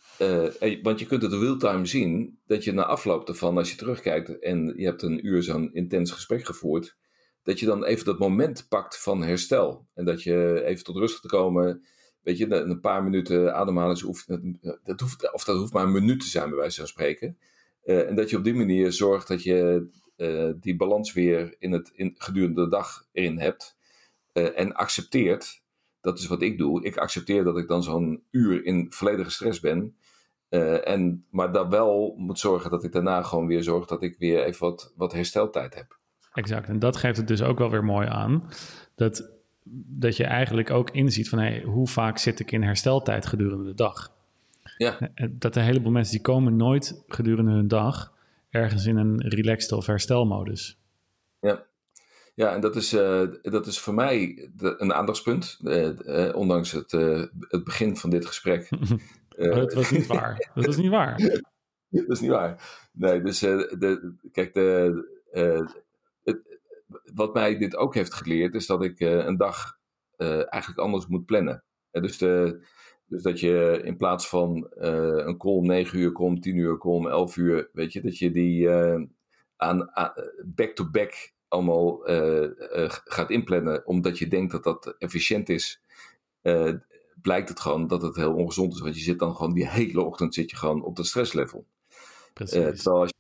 want 0.83 0.99
je 0.99 1.07
kunt 1.07 1.23
het 1.23 1.33
real-time 1.33 1.87
zien, 1.87 2.41
dat 2.47 2.65
je 2.65 2.73
na 2.73 2.85
afloop 2.85 3.29
ervan, 3.29 3.57
als 3.57 3.71
je 3.71 3.77
terugkijkt 3.77 4.39
en 4.39 4.73
je 4.77 4.85
hebt 4.85 5.03
een 5.03 5.27
uur 5.27 5.43
zo'n 5.43 5.73
intens 5.73 6.11
gesprek 6.11 6.45
gevoerd, 6.45 6.97
dat 7.43 7.61
je 7.61 7.67
dan 7.67 7.85
even 7.85 8.05
dat 8.05 8.19
moment 8.19 8.67
pakt 8.69 9.03
van 9.03 9.23
herstel. 9.23 9.89
En 9.95 10.05
dat 10.05 10.23
je 10.23 10.63
even 10.65 10.85
tot 10.85 10.97
rust 10.97 11.23
te 11.23 11.29
komen, 11.29 11.87
weet 12.23 12.39
je, 12.39 12.55
een 12.55 12.81
paar 12.81 13.03
minuten 13.03 13.55
ademhalingsoefening, 13.55 14.79
dat 14.85 15.01
hoeft, 15.01 15.33
of 15.33 15.45
dat 15.45 15.57
hoeft 15.57 15.73
maar 15.73 15.85
een 15.85 15.93
minuut 15.93 16.21
te 16.21 16.27
zijn 16.27 16.49
bij 16.49 16.59
wijze 16.59 16.79
van 16.79 16.89
spreken. 16.89 17.39
Uh, 17.85 18.09
en 18.09 18.15
dat 18.15 18.31
je 18.31 18.37
op 18.37 18.45
die 18.45 18.55
manier 18.55 18.93
zorgt 18.93 19.29
dat 19.29 19.43
je 19.43 19.89
uh, 20.17 20.51
die 20.61 20.77
balans 20.77 21.13
weer 21.13 21.55
in 21.59 21.73
het, 21.73 21.91
in, 21.95 22.15
gedurende 22.19 22.63
de 22.65 22.69
dag 22.69 23.07
erin 23.13 23.39
hebt. 23.39 23.77
Uh, 24.33 24.59
en 24.59 24.75
accepteert, 24.75 25.63
dat 26.01 26.19
is 26.19 26.27
wat 26.27 26.43
ik 26.43 26.59
doe, 26.59 26.85
ik 26.85 26.97
accepteer 26.97 27.45
dat 27.45 27.59
ik 27.59 27.69
dan 27.69 27.83
zo'n 27.83 28.23
uur 28.31 28.65
in 28.65 28.93
volledige 28.93 29.31
stress 29.31 29.61
ben. 29.61 29.97
en, 30.85 31.27
maar 31.31 31.53
dan 31.53 31.71
wel 31.71 32.15
moet 32.17 32.39
zorgen 32.39 32.71
dat 32.71 32.85
ik 32.85 32.93
daarna 32.93 33.23
gewoon 33.23 33.47
weer 33.47 33.63
zorg 33.63 33.87
dat 33.87 34.03
ik 34.03 34.19
weer 34.19 34.45
even 34.45 34.61
wat, 34.61 34.93
wat 34.97 35.13
hersteltijd 35.13 35.75
heb. 35.75 35.99
Exact, 36.33 36.69
en 36.69 36.79
dat 36.79 36.97
geeft 36.97 37.17
het 37.17 37.29
dus 37.29 37.43
ook 37.43 37.59
wel 37.59 37.71
weer 37.71 37.85
mooi 37.85 38.09
aan. 38.09 38.49
Dat 38.95 39.40
dat 39.73 40.17
je 40.17 40.25
eigenlijk 40.25 40.71
ook 40.71 40.91
inziet 40.91 41.29
van 41.29 41.39
hey, 41.39 41.63
hoe 41.63 41.89
vaak 41.89 42.19
zit 42.19 42.41
ik 42.41 42.53
in 42.53 42.63
hersteltijd 42.63 43.27
gedurende 43.27 43.65
de 43.65 43.75
dag. 43.75 44.13
Ja. 44.77 44.99
Eh, 45.15 45.29
dat 45.31 45.57
een 45.57 45.63
heleboel 45.63 45.93
mensen 45.93 46.15
die 46.15 46.23
komen 46.23 46.57
nooit 46.57 47.03
gedurende 47.09 47.51
hun 47.51 47.69
dag 47.69 48.13
ergens 48.51 48.87
in 48.87 48.97
een 48.97 49.21
relaxed 49.29 49.73
of 49.73 49.87
herstelmodus. 49.87 50.79
Ja, 51.41 51.67
ja 52.35 52.55
en 52.55 52.61
dat 52.61 52.77
is, 52.77 52.95
uh, 52.95 53.23
dat 53.43 53.67
is 53.67 53.79
voor 53.79 53.95
mij 53.95 54.49
de, 54.57 54.75
een 54.79 54.95
aandachtspunt, 54.95 55.59
uh, 55.63 56.35
ondanks 56.35 56.73
het, 56.73 56.91
het 57.49 57.65
begin 57.65 57.97
van 57.97 58.11
dit 58.11 58.27
gesprek. 58.27 58.69
oh, 59.39 59.55
dat 59.55 59.75
was 59.75 59.91
niet 59.91 60.07
waar. 60.07 60.49
Dat 60.55 60.67
was 60.67 60.77
niet 60.77 60.91
waar. 60.91 61.19
dat 61.91 62.09
is 62.09 62.21
niet 62.21 62.31
waar. 62.31 62.79
Nee, 62.93 63.23
dus 63.23 63.39
de, 63.39 64.15
kijk, 64.33 64.55
de, 64.55 65.21
wat 67.15 67.35
mij 67.35 67.59
dit 67.59 67.77
ook 67.77 67.95
heeft 67.95 68.15
geleerd, 68.15 68.55
is 68.55 68.67
dat 68.67 68.85
ik 68.85 69.01
uh, 69.01 69.25
een 69.25 69.37
dag 69.37 69.79
uh, 70.17 70.53
eigenlijk 70.53 70.79
anders 70.79 71.07
moet 71.07 71.27
plannen. 71.27 71.65
Dus 71.91 72.19
de, 72.19 72.65
Dus 73.07 73.23
dat 73.23 73.41
je 73.41 73.81
in 73.85 73.97
plaats 73.97 74.29
van 74.29 74.67
een 74.77 75.37
call 75.39 75.53
om 75.53 75.67
9 75.67 75.99
uur, 75.99 76.15
om 76.15 76.41
10 76.41 76.57
uur, 76.57 76.79
om 76.79 77.09
11 77.09 77.37
uur, 77.37 77.71
weet 77.73 77.93
je, 77.93 78.01
dat 78.01 78.19
je 78.19 78.31
die 78.31 78.71
aan 79.57 79.91
back-to-back 80.45 81.33
allemaal 81.49 82.01
gaat 83.05 83.31
inplannen, 83.31 83.87
omdat 83.87 84.19
je 84.19 84.29
denkt 84.29 84.53
dat 84.53 84.65
dat 84.65 84.95
efficiënt 84.99 85.49
is, 85.49 85.83
blijkt 87.23 87.49
het 87.49 87.61
gewoon 87.61 87.87
dat 87.87 88.03
het 88.03 88.17
heel 88.17 88.35
ongezond 88.35 88.75
is. 88.75 88.81
Want 88.81 88.97
je 88.97 89.03
zit 89.03 89.19
dan 89.19 89.37
gewoon 89.37 89.53
die 89.53 89.69
hele 89.69 90.03
ochtend 90.03 90.35
zit 90.35 90.51
je 90.51 90.57
gewoon 90.57 90.83
op 90.83 90.97
dat 90.97 91.07
stresslevel. 91.07 91.67
Precies. 92.33 92.83
terwijl 92.83 93.01
als 93.01 93.13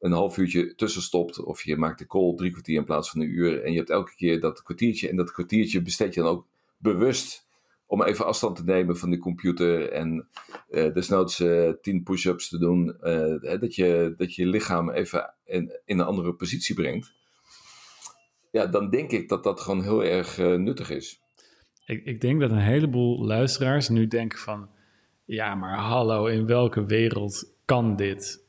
een 0.00 0.12
half 0.12 0.36
uurtje 0.38 0.74
tussen 0.74 1.02
stopt, 1.02 1.42
of 1.42 1.62
je 1.62 1.76
maakt 1.76 1.98
de 1.98 2.06
call 2.06 2.34
drie 2.34 2.50
kwartier 2.50 2.76
in 2.76 2.84
plaats 2.84 3.10
van 3.10 3.20
een 3.20 3.30
uur, 3.30 3.62
en 3.62 3.72
je 3.72 3.78
hebt 3.78 3.90
elke 3.90 4.14
keer 4.14 4.40
dat 4.40 4.62
kwartiertje, 4.62 5.08
en 5.08 5.16
dat 5.16 5.32
kwartiertje 5.32 5.82
besteed 5.82 6.14
je 6.14 6.20
dan 6.20 6.30
ook 6.30 6.46
bewust 6.76 7.46
om 7.86 8.02
even 8.02 8.26
afstand 8.26 8.56
te 8.56 8.64
nemen 8.64 8.96
van 8.96 9.10
de 9.10 9.18
computer 9.18 9.90
en 9.90 10.28
uh, 10.70 10.94
desnoods 10.94 11.40
uh, 11.40 11.70
tien 11.80 12.02
push-ups 12.02 12.48
te 12.48 12.58
doen, 12.58 12.96
uh, 13.02 13.60
dat, 13.60 13.74
je, 13.74 14.14
dat 14.16 14.34
je 14.34 14.42
je 14.42 14.48
lichaam 14.48 14.90
even 14.90 15.34
in, 15.44 15.80
in 15.84 15.98
een 15.98 16.06
andere 16.06 16.34
positie 16.34 16.74
brengt. 16.74 17.12
Ja, 18.50 18.66
dan 18.66 18.90
denk 18.90 19.10
ik 19.10 19.28
dat 19.28 19.42
dat 19.44 19.60
gewoon 19.60 19.82
heel 19.82 20.04
erg 20.04 20.38
nuttig 20.38 20.90
is. 20.90 21.20
Ik, 21.86 22.04
ik 22.04 22.20
denk 22.20 22.40
dat 22.40 22.50
een 22.50 22.56
heleboel 22.58 23.24
luisteraars 23.24 23.88
nu 23.88 24.06
denken 24.06 24.38
van, 24.38 24.68
ja, 25.24 25.54
maar 25.54 25.78
hallo, 25.78 26.26
in 26.26 26.46
welke 26.46 26.84
wereld 26.84 27.54
kan 27.64 27.96
dit? 27.96 28.43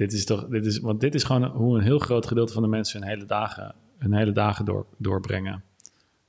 Dit 0.00 0.12
is 0.12 0.24
toch, 0.24 0.48
dit 0.48 0.66
is, 0.66 0.78
want 0.78 1.00
dit 1.00 1.14
is 1.14 1.24
gewoon 1.24 1.44
hoe 1.44 1.76
een 1.76 1.82
heel 1.82 1.98
groot 1.98 2.26
gedeelte 2.26 2.52
van 2.52 2.62
de 2.62 2.68
mensen 2.68 3.00
hun 3.00 3.08
hele 3.08 3.24
dagen, 3.24 3.74
hun 3.98 4.14
hele 4.14 4.32
dagen 4.32 4.64
door, 4.64 4.86
doorbrengen. 4.96 5.64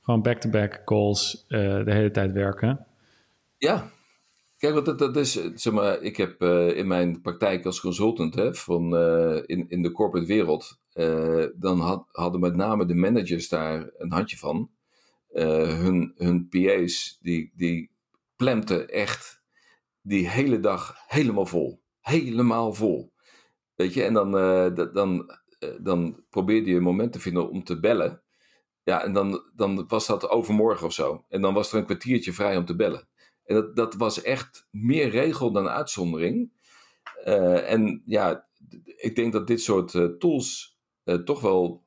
Gewoon 0.00 0.22
back-to-back 0.22 0.82
calls, 0.84 1.44
uh, 1.48 1.84
de 1.84 1.92
hele 1.92 2.10
tijd 2.10 2.32
werken. 2.32 2.86
Ja, 3.58 3.90
kijk, 4.58 4.74
wat 4.74 4.84
dat, 4.84 4.98
dat 4.98 5.16
is, 5.16 5.52
zeg 5.54 5.72
maar, 5.72 6.02
ik 6.02 6.16
heb 6.16 6.42
uh, 6.42 6.76
in 6.76 6.86
mijn 6.86 7.20
praktijk 7.20 7.66
als 7.66 7.80
consultant 7.80 8.34
hè, 8.34 8.54
van, 8.54 8.94
uh, 8.94 9.42
in, 9.46 9.66
in 9.68 9.82
de 9.82 9.92
corporate 9.92 10.26
wereld, 10.26 10.80
dan 11.54 11.80
had, 11.80 12.04
hadden 12.10 12.40
met 12.40 12.56
name 12.56 12.86
de 12.86 12.94
managers 12.94 13.48
daar 13.48 13.90
een 13.98 14.12
handje 14.12 14.36
van. 14.36 14.70
hun, 15.32 16.12
hun 16.16 16.48
PA's, 16.48 17.18
die, 17.20 17.52
die 17.54 17.90
plempten 18.36 18.88
echt 18.88 19.42
die 20.02 20.28
hele 20.28 20.60
dag 20.60 20.94
helemaal 21.06 21.46
vol. 21.46 21.80
Helemaal 22.00 22.72
vol. 22.72 23.11
En 23.90 24.14
dan, 24.14 24.36
uh, 24.36 24.92
dan, 24.92 25.38
uh, 25.60 25.70
dan 25.80 26.24
probeerde 26.30 26.70
je 26.70 26.76
een 26.76 26.82
moment 26.82 27.12
te 27.12 27.20
vinden 27.20 27.50
om 27.50 27.64
te 27.64 27.80
bellen. 27.80 28.22
Ja, 28.82 29.04
en 29.04 29.12
dan, 29.12 29.50
dan 29.54 29.84
was 29.88 30.06
dat 30.06 30.28
overmorgen 30.28 30.86
of 30.86 30.92
zo. 30.92 31.24
En 31.28 31.40
dan 31.40 31.54
was 31.54 31.72
er 31.72 31.78
een 31.78 31.84
kwartiertje 31.84 32.32
vrij 32.32 32.56
om 32.56 32.64
te 32.64 32.76
bellen. 32.76 33.08
En 33.44 33.54
dat, 33.54 33.76
dat 33.76 33.94
was 33.94 34.22
echt 34.22 34.68
meer 34.70 35.08
regel 35.08 35.52
dan 35.52 35.68
uitzondering. 35.68 36.52
Uh, 37.24 37.70
en 37.70 38.02
ja, 38.06 38.48
ik 38.96 39.16
denk 39.16 39.32
dat 39.32 39.46
dit 39.46 39.60
soort 39.60 40.18
tools 40.18 40.78
toch 41.24 41.40
wel 41.40 41.84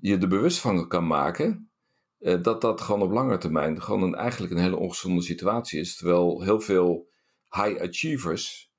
je 0.00 0.18
er 0.18 0.28
bewust 0.28 0.58
van 0.58 0.88
kan 0.88 1.06
maken. 1.06 1.70
dat 2.18 2.60
dat 2.60 2.80
gewoon 2.80 3.02
op 3.02 3.10
lange 3.10 3.38
termijn 3.38 3.82
gewoon 3.82 4.02
een, 4.02 4.14
eigenlijk 4.14 4.52
een 4.52 4.58
hele 4.58 4.76
ongezonde 4.76 5.22
situatie 5.22 5.80
is. 5.80 5.96
Terwijl 5.96 6.42
heel 6.42 6.60
veel 6.60 7.08
high 7.50 7.82
achievers 7.82 8.73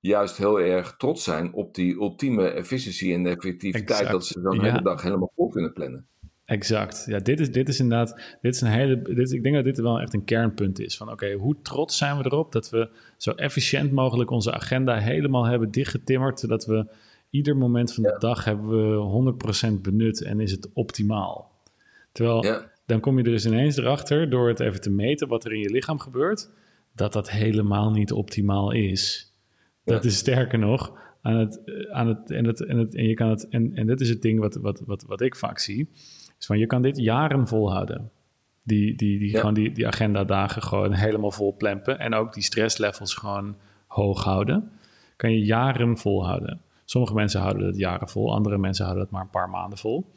juist 0.00 0.36
heel 0.36 0.60
erg 0.60 0.94
trots 0.96 1.24
zijn 1.24 1.52
op 1.52 1.74
die 1.74 1.94
ultieme 1.94 2.48
efficiëntie 2.48 3.14
en 3.14 3.26
effectiviteit. 3.26 4.10
Dat 4.10 4.26
ze 4.26 4.40
dan 4.40 4.58
de 4.58 4.64
hele 4.64 4.82
dag 4.82 5.02
helemaal 5.02 5.32
vol 5.36 5.48
kunnen 5.48 5.72
plannen. 5.72 6.06
Exact. 6.44 7.04
Ja, 7.06 7.18
dit 7.18 7.40
is, 7.40 7.52
dit 7.52 7.68
is 7.68 7.80
inderdaad, 7.80 8.36
dit 8.40 8.54
is 8.54 8.60
een 8.60 8.68
hele, 8.68 9.02
dit, 9.02 9.32
ik 9.32 9.42
denk 9.42 9.54
dat 9.54 9.64
dit 9.64 9.80
wel 9.80 10.00
echt 10.00 10.14
een 10.14 10.24
kernpunt 10.24 10.80
is. 10.80 10.96
Van 10.96 11.10
oké, 11.10 11.32
hoe 11.32 11.56
trots 11.62 11.96
zijn 11.96 12.18
we 12.18 12.24
erop 12.24 12.52
dat 12.52 12.70
we 12.70 12.90
zo 13.16 13.30
efficiënt 13.30 13.92
mogelijk 13.92 14.30
onze 14.30 14.52
agenda 14.52 14.98
helemaal 14.98 15.44
hebben 15.44 15.70
dichtgetimmerd, 15.70 16.40
zodat 16.40 16.66
we 16.66 16.86
ieder 17.30 17.56
moment 17.56 17.94
van 17.94 18.02
de 18.02 18.16
dag 18.18 18.44
hebben 18.44 18.68
we 18.68 19.34
100% 19.68 19.80
benut 19.80 20.22
en 20.22 20.40
is 20.40 20.50
het 20.50 20.68
optimaal. 20.72 21.50
Terwijl, 22.12 22.64
dan 22.86 23.00
kom 23.00 23.18
je 23.18 23.24
er 23.24 23.30
dus 23.30 23.46
ineens 23.46 23.76
erachter, 23.76 24.30
door 24.30 24.48
het 24.48 24.60
even 24.60 24.80
te 24.80 24.90
meten 24.90 25.28
wat 25.28 25.44
er 25.44 25.52
in 25.52 25.60
je 25.60 25.70
lichaam 25.70 25.98
gebeurt, 25.98 26.50
dat 26.94 27.12
dat 27.12 27.30
helemaal 27.30 27.90
niet 27.90 28.12
optimaal 28.12 28.72
is. 28.72 29.29
Dat 29.84 30.04
is 30.04 30.16
sterker 30.16 30.58
nog, 30.58 30.98
aan 31.22 31.36
het, 31.36 31.60
aan 31.90 32.06
het, 32.06 32.30
en, 32.30 32.44
het, 32.44 32.64
en, 32.64 32.78
het, 32.78 32.94
en 32.94 33.04
je 33.04 33.14
kan 33.14 33.28
het, 33.28 33.48
en, 33.48 33.74
en 33.74 33.86
dit 33.86 34.00
is 34.00 34.08
het 34.08 34.22
ding 34.22 34.40
wat, 34.40 34.54
wat, 34.54 34.82
wat, 34.86 35.02
wat 35.02 35.20
ik 35.20 35.36
vaak 35.36 35.58
zie, 35.58 35.88
is 36.38 36.46
van 36.46 36.58
je 36.58 36.66
kan 36.66 36.82
dit 36.82 36.98
jaren 36.98 37.48
volhouden. 37.48 38.10
Die, 38.62 38.96
die, 38.96 39.18
die, 39.18 39.36
gewoon 39.36 39.54
die, 39.54 39.72
die 39.72 39.86
agenda 39.86 40.24
dagen 40.24 40.62
gewoon 40.62 40.92
helemaal 41.06 41.30
vol 41.30 41.56
plempen 41.56 41.98
en 41.98 42.14
ook 42.14 42.34
die 42.34 42.42
stresslevels 42.42 43.14
gewoon 43.14 43.56
hoog 43.86 44.24
houden. 44.24 44.70
Kan 45.16 45.32
je 45.32 45.44
jaren 45.44 45.98
volhouden. 45.98 46.60
Sommige 46.84 47.14
mensen 47.14 47.40
houden 47.40 47.66
het 47.66 47.76
jaren 47.76 48.08
vol, 48.08 48.32
andere 48.32 48.58
mensen 48.58 48.84
houden 48.84 49.04
het 49.04 49.12
maar 49.12 49.22
een 49.22 49.30
paar 49.30 49.50
maanden 49.50 49.78
vol. 49.78 50.10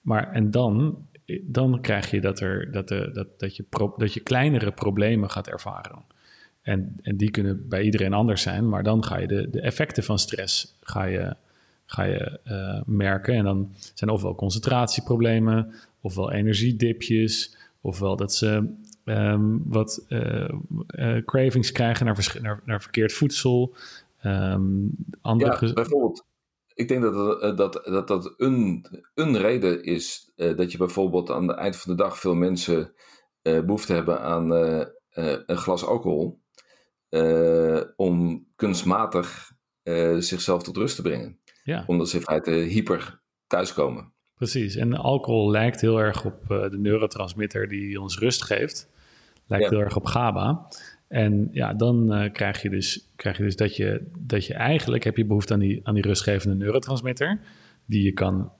Maar 0.00 0.32
en 0.32 0.50
dan, 0.50 1.06
dan 1.42 1.80
krijg 1.80 2.10
je 2.10 2.20
dat, 2.20 2.40
er, 2.40 2.72
dat, 2.72 2.88
de, 2.88 3.10
dat, 3.12 3.26
dat, 3.38 3.56
je 3.56 3.64
dat 3.96 4.14
je 4.14 4.20
kleinere 4.20 4.72
problemen 4.72 5.30
gaat 5.30 5.48
ervaren. 5.48 6.04
En, 6.64 6.96
en 7.02 7.16
die 7.16 7.30
kunnen 7.30 7.68
bij 7.68 7.82
iedereen 7.82 8.12
anders 8.12 8.42
zijn, 8.42 8.68
maar 8.68 8.82
dan 8.82 9.04
ga 9.04 9.18
je 9.18 9.26
de, 9.26 9.50
de 9.50 9.60
effecten 9.60 10.02
van 10.02 10.18
stress 10.18 10.76
ga 10.80 11.04
je, 11.04 11.36
ga 11.86 12.02
je 12.02 12.40
uh, 12.44 12.82
merken. 12.86 13.34
En 13.34 13.44
dan 13.44 13.74
zijn 13.94 14.10
ofwel 14.10 14.34
concentratieproblemen, 14.34 15.74
ofwel 16.00 16.32
energiedipjes, 16.32 17.56
ofwel 17.80 18.16
dat 18.16 18.34
ze 18.34 18.74
um, 19.04 19.62
wat 19.66 20.04
uh, 20.08 20.48
uh, 20.86 21.24
cravings 21.24 21.72
krijgen 21.72 22.06
naar, 22.06 22.36
naar, 22.40 22.60
naar 22.64 22.82
verkeerd 22.82 23.12
voedsel. 23.12 23.74
Um, 24.24 24.90
andere 25.20 25.66
ja, 25.66 25.72
bijvoorbeeld. 25.72 26.24
Ik 26.74 26.88
denk 26.88 27.02
dat 27.02 27.40
dat, 27.56 27.82
dat, 27.84 28.08
dat 28.08 28.34
een, 28.36 28.86
een 29.14 29.36
reden 29.36 29.82
is 29.82 30.32
dat 30.36 30.72
je 30.72 30.78
bijvoorbeeld 30.78 31.30
aan 31.30 31.48
het 31.48 31.56
eind 31.56 31.76
van 31.76 31.96
de 31.96 32.02
dag 32.02 32.18
veel 32.18 32.34
mensen 32.34 32.92
behoefte 33.42 33.92
hebben 33.92 34.20
aan 34.20 34.50
een 35.46 35.56
glas 35.56 35.84
alcohol. 35.84 36.42
Eh, 37.14 37.80
om 37.96 38.46
kunstmatig 38.56 39.52
uh, 39.82 40.18
zichzelf 40.18 40.62
tot 40.62 40.76
rust 40.76 40.96
te 40.96 41.02
brengen. 41.02 41.38
Ja. 41.64 41.84
Omdat 41.86 42.08
ze 42.08 42.16
in 42.16 42.22
feite 42.22 42.50
hyper 42.50 43.20
thuiskomen. 43.46 44.12
Precies, 44.34 44.76
en 44.76 44.94
alcohol 44.94 45.50
lijkt 45.50 45.80
heel 45.80 45.98
erg 45.98 46.24
op 46.24 46.42
uh, 46.50 46.70
de 46.70 46.78
neurotransmitter 46.78 47.68
die 47.68 48.00
ons 48.00 48.18
rust 48.18 48.42
geeft. 48.42 48.90
Lijkt 49.46 49.70
heel 49.70 49.80
erg 49.80 49.96
op 49.96 50.04
GABA. 50.04 50.68
En 51.08 51.48
ja, 51.52 51.74
dan 51.74 52.30
krijg, 52.32 52.62
je 52.62 52.70
dus, 52.70 53.08
krijg 53.16 53.36
je 53.36 53.42
dus 53.42 53.56
dat 53.56 53.76
je, 53.76 54.10
dat 54.18 54.46
je 54.46 54.54
eigenlijk 54.54 55.04
heb 55.04 55.16
je 55.16 55.24
behoefte 55.24 55.52
aan 55.52 55.58
die, 55.60 55.80
aan 55.82 55.94
die 55.94 56.06
rustgevende 56.06 56.54
neurotransmitter. 56.54 57.40
Die 57.86 58.02
je 58.02 58.12
kan, 58.12 58.52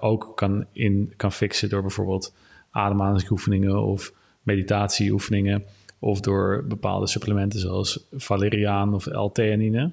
ook 0.00 0.32
kan, 0.36 0.66
in, 0.72 1.12
kan 1.16 1.32
fixen 1.32 1.68
door 1.68 1.80
bijvoorbeeld 1.80 2.34
ademhalingsoefeningen 2.70 3.82
of 3.82 4.12
meditatieoefeningen 4.42 5.64
of 6.00 6.20
door 6.20 6.64
bepaalde 6.68 7.06
supplementen 7.06 7.60
zoals 7.60 8.06
valeriaan 8.10 8.94
of 8.94 9.06
L-theanine. 9.06 9.92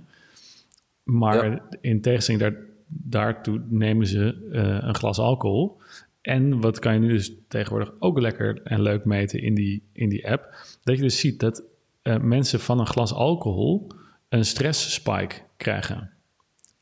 Maar 1.03 1.61
in 1.81 2.01
tegenstelling 2.01 2.43
daar, 2.43 2.55
daartoe 2.87 3.61
nemen 3.69 4.07
ze 4.07 4.47
uh, 4.51 4.87
een 4.87 4.95
glas 4.95 5.19
alcohol. 5.19 5.77
En 6.21 6.61
wat 6.61 6.79
kan 6.79 6.93
je 6.93 6.99
nu 6.99 7.07
dus 7.07 7.31
tegenwoordig 7.47 7.93
ook 7.99 8.19
lekker 8.19 8.61
en 8.63 8.81
leuk 8.81 9.05
meten 9.05 9.41
in 9.41 9.55
die, 9.55 9.83
in 9.91 10.09
die 10.09 10.31
app, 10.31 10.55
dat 10.83 10.95
je 10.95 11.01
dus 11.01 11.19
ziet 11.19 11.39
dat 11.39 11.63
uh, 12.03 12.17
mensen 12.17 12.59
van 12.59 12.79
een 12.79 12.87
glas 12.87 13.13
alcohol 13.13 13.87
een 14.29 14.45
stress 14.45 14.93
spike 14.93 15.35
krijgen. 15.57 16.11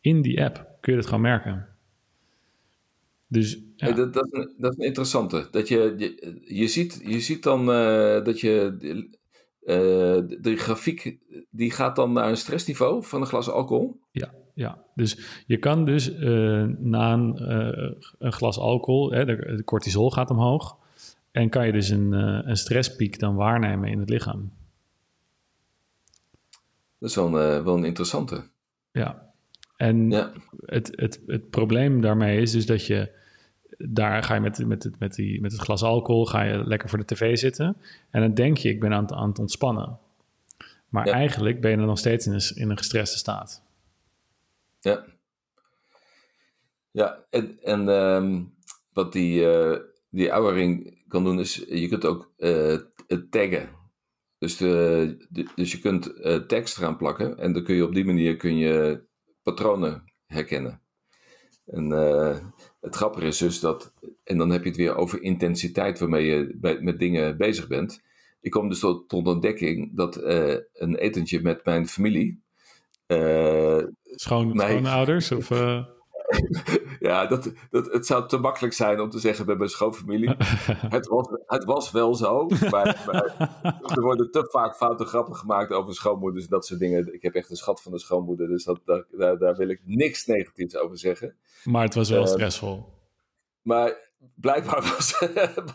In 0.02 0.22
die 0.22 0.44
app 0.44 0.68
kun 0.80 0.94
je 0.94 1.00
dat 1.00 1.08
gewoon 1.08 1.22
merken. 1.22 1.68
Dus, 3.36 3.60
ja. 3.76 3.92
dat, 3.92 4.14
dat, 4.14 4.26
is 4.26 4.32
een, 4.32 4.54
dat 4.58 4.72
is 4.72 4.78
een 4.78 4.86
interessante. 4.86 5.48
Dat 5.52 5.68
je, 5.68 5.94
je, 5.98 6.42
je, 6.46 6.68
ziet, 6.68 7.02
je 7.06 7.20
ziet 7.20 7.44
dan 7.44 7.60
uh, 7.70 8.24
dat 8.24 8.40
je. 8.40 8.78
Uh, 9.62 9.76
de, 10.28 10.38
de, 10.42 10.56
grafiek 10.56 11.18
die 11.50 11.72
gaat 11.72 11.96
dan 11.96 12.14
naar 12.14 12.30
een 12.30 12.38
stressniveau 12.38 13.04
van 13.04 13.22
een 13.22 13.28
glas 13.28 13.50
alcohol. 13.50 14.00
Ja, 14.12 14.34
ja. 14.54 14.84
dus 14.96 15.44
je 15.48 15.58
kan 15.58 15.86
dus 15.86 16.20
uh, 16.20 16.66
na 16.78 17.14
een, 17.14 17.42
een, 18.20 18.34
glas 18.34 18.58
alcohol, 18.58 19.12
hè, 19.12 19.26
de, 19.26 19.54
de, 19.56 19.64
cortisol 19.64 20.12
gaat 20.12 20.30
omhoog. 20.30 20.78
En 21.32 21.50
kan 21.50 21.66
je 21.66 21.72
dus 21.72 21.90
een, 21.90 22.12
een 22.50 22.58
stresspiek 22.58 23.20
dan 23.20 23.36
waarnemen 23.36 23.90
in 23.90 24.00
het 24.00 24.10
lichaam. 24.10 24.52
Dat 26.98 27.10
is 27.10 27.16
wel 27.16 27.26
een, 27.26 27.64
wel 27.64 27.78
een 27.78 27.86
interessante. 27.86 28.44
Ja, 28.92 29.34
en 29.78 30.10
ja. 30.10 30.32
Het, 30.66 30.92
het, 30.96 31.22
het 31.28 31.50
probleem 31.50 32.02
daarmee 32.02 32.42
is 32.42 32.52
dus 32.52 32.66
dat 32.66 32.86
je 32.86 33.24
daar 33.78 34.24
ga 34.24 34.34
je 34.34 34.42
met, 34.42 34.66
met, 34.66 34.84
het, 34.84 35.00
met, 35.00 35.16
die, 35.16 35.42
met 35.42 35.52
het 35.52 35.62
glas 35.62 35.84
alcohol 35.84 36.26
ga 36.26 36.42
je 36.42 36.68
lekker 36.68 36.90
voor 36.90 36.98
de 36.98 37.06
tv 37.06 37.38
zitten. 37.38 37.78
En 38.10 38.22
dan 38.22 38.34
denk 38.34 38.58
je, 38.58 38.70
ik 38.70 38.80
ben 38.80 38.94
aan 38.94 39.04
het, 39.04 39.12
aan 39.14 39.30
het 39.30 39.40
ontspannen. 39.40 40.00
Maar 40.90 41.08
eigenlijk 41.08 41.62
ben 41.62 41.72
je 41.72 41.78
dan 41.78 41.86
nog 41.86 42.00
steeds 42.00 42.26
in 42.26 42.34
een, 42.34 42.56
in 42.56 42.70
een 42.70 42.78
gestreste 42.78 43.18
staat. 43.18 43.64
Ja. 44.80 45.06
Ja, 46.92 47.26
en, 47.30 47.58
en 47.64 47.88
um, 47.88 48.54
wat 48.94 49.14
die, 49.14 49.42
uh, 49.42 49.78
die 50.10 50.34
ouwering 50.34 51.04
kan 51.08 51.24
doen 51.24 51.40
is, 51.40 51.66
je 51.68 51.88
kunt 51.88 52.06
ook 52.06 52.34
uh, 52.38 52.78
taggen. 53.30 53.70
Dus, 54.38 54.58
de, 54.58 55.48
dus 55.56 55.72
je 55.72 55.80
kunt 55.80 56.18
uh, 56.18 56.36
tekst 56.36 56.78
eraan 56.78 56.98
plakken 56.98 57.38
en 57.38 57.54
dan 57.54 57.64
kun 57.64 57.76
je 57.76 57.86
op 57.86 57.94
die 57.94 58.06
manier 58.06 58.38
kun 58.38 58.58
je 58.58 59.04
patronen 59.44 60.14
herkennen. 60.26 60.82
En 61.66 61.90
het 62.86 62.96
grappige 62.96 63.26
is 63.26 63.38
dus 63.38 63.60
dat, 63.60 63.94
en 64.24 64.38
dan 64.38 64.50
heb 64.50 64.64
je 64.64 64.70
het 64.70 64.78
weer 64.78 64.96
over 64.96 65.22
intensiteit 65.22 66.00
waarmee 66.00 66.26
je 66.26 66.56
bij, 66.56 66.80
met 66.82 67.00
dingen 67.00 67.38
bezig 67.38 67.68
bent. 67.68 68.02
Ik 68.42 68.52
kom 68.52 68.70
dus 68.70 68.80
tot, 68.80 69.10
tot 69.10 69.28
ontdekking 69.28 69.96
dat 69.96 70.18
uh, 70.18 70.56
een 70.74 70.96
etentje 70.96 71.42
met 71.42 71.66
mijn 71.66 71.88
familie. 71.88 72.42
Schoon, 74.06 74.56
mij, 74.56 74.70
schoonouders? 74.70 75.32
Of, 75.32 75.50
ja, 77.10 77.26
dat, 77.26 77.52
dat, 77.70 77.94
het 77.94 78.06
zou 78.06 78.28
te 78.28 78.38
makkelijk 78.38 78.74
zijn 78.74 79.00
om 79.00 79.10
te 79.10 79.20
zeggen 79.20 79.46
bij 79.46 79.56
mijn 79.56 79.70
schoonfamilie. 79.70 80.36
het, 80.98 81.08
was, 81.08 81.28
het 81.46 81.64
was 81.64 81.92
wel 81.92 82.16
zo, 82.16 82.46
maar, 82.70 83.04
maar, 83.06 83.50
er 83.96 84.02
worden 84.02 84.32
te 84.32 84.48
vaak 84.52 84.76
foute 84.76 85.06
grappen 85.06 85.36
gemaakt 85.36 85.72
over 85.72 85.94
schoonmoeders 85.94 86.44
en 86.44 86.50
dat 86.50 86.66
soort 86.66 86.80
dingen. 86.80 87.14
Ik 87.14 87.22
heb 87.22 87.34
echt 87.34 87.50
een 87.50 87.56
schat 87.56 87.82
van 87.82 87.92
de 87.92 88.00
schoonmoeder, 88.00 88.48
dus 88.48 88.64
dat, 88.64 88.82
daar, 88.86 89.38
daar 89.38 89.56
wil 89.56 89.70
ik 89.70 89.82
niks 89.84 90.26
negatiefs 90.26 90.78
over 90.78 90.98
zeggen. 90.98 91.36
Maar 91.64 91.84
het 91.84 91.96
was 91.96 92.10
wel 92.10 92.22
uh, 92.22 92.28
stressvol. 92.28 92.86
Maar 93.62 94.05
blijkbaar 94.36 94.82
was, 94.98 95.20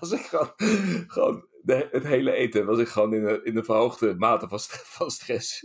was 0.01 0.13
ik 0.13 0.21
gewoon, 0.21 0.53
gewoon 1.07 1.45
de, 1.63 1.89
het 1.91 2.07
hele 2.07 2.33
eten 2.33 2.67
was 2.67 2.79
ik 2.79 2.89
gewoon 2.89 3.15
in 3.15 3.25
de, 3.25 3.41
in 3.45 3.55
de 3.55 3.65
verhoogde 3.65 4.15
mate 4.19 4.49
van, 4.49 4.59
van 4.99 5.11
stress. 5.11 5.61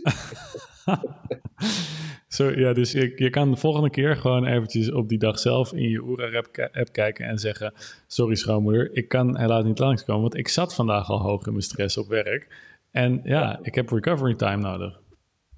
Zo, 2.28 2.50
ja, 2.50 2.72
dus 2.72 2.92
je, 2.92 3.12
je 3.16 3.30
kan 3.30 3.50
de 3.50 3.56
volgende 3.56 3.90
keer 3.90 4.16
gewoon 4.16 4.46
eventjes 4.46 4.92
op 4.92 5.08
die 5.08 5.18
dag 5.18 5.38
zelf 5.38 5.72
in 5.72 5.88
je 5.88 6.02
Oera-app 6.02 6.92
kijken 6.92 7.26
en 7.26 7.38
zeggen... 7.38 7.72
Sorry 8.06 8.34
schoonmoeder, 8.34 8.96
ik 8.96 9.08
kan 9.08 9.38
helaas 9.38 9.64
niet 9.64 9.78
langskomen, 9.78 10.22
want 10.22 10.36
ik 10.36 10.48
zat 10.48 10.74
vandaag 10.74 11.08
al 11.08 11.20
hoog 11.20 11.46
in 11.46 11.52
mijn 11.52 11.64
stress 11.64 11.96
op 11.96 12.08
werk. 12.08 12.48
En 12.90 13.20
ja, 13.24 13.58
ik 13.62 13.74
heb 13.74 13.90
recovery 13.90 14.34
time 14.34 14.62
nodig. 14.62 15.00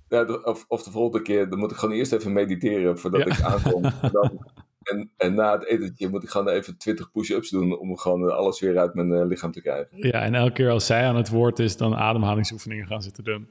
Ja, 0.09 0.25
of, 0.25 0.65
of 0.69 0.83
de 0.83 0.91
volgende 0.91 1.23
keer, 1.23 1.49
dan 1.49 1.59
moet 1.59 1.71
ik 1.71 1.77
gewoon 1.77 1.95
eerst 1.95 2.13
even 2.13 2.33
mediteren 2.33 2.99
voordat 2.99 3.27
ik 3.27 3.41
aankom. 3.41 3.83
Dan, 4.13 4.48
en, 4.89 5.11
en 5.17 5.35
na 5.35 5.53
het 5.53 5.67
etentje 5.67 6.09
moet 6.09 6.23
ik 6.23 6.29
gewoon 6.29 6.49
even 6.49 6.79
20 6.79 7.11
push-ups 7.11 7.51
doen 7.51 7.79
om 7.79 7.97
gewoon 7.97 8.37
alles 8.37 8.61
weer 8.61 8.79
uit 8.79 8.95
mijn 8.95 9.11
uh, 9.11 9.27
lichaam 9.27 9.53
te 9.53 9.63
krijgen. 9.63 9.89
Ja, 9.91 10.23
en 10.23 10.35
elke 10.35 10.53
keer 10.53 10.71
als 10.71 10.87
zij 10.87 11.05
aan 11.05 11.17
het 11.17 11.29
woord 11.29 11.59
is, 11.59 11.77
dan 11.77 11.95
ademhalingsoefeningen 11.95 12.87
gaan 12.87 13.03
zitten 13.03 13.25
doen. 13.25 13.49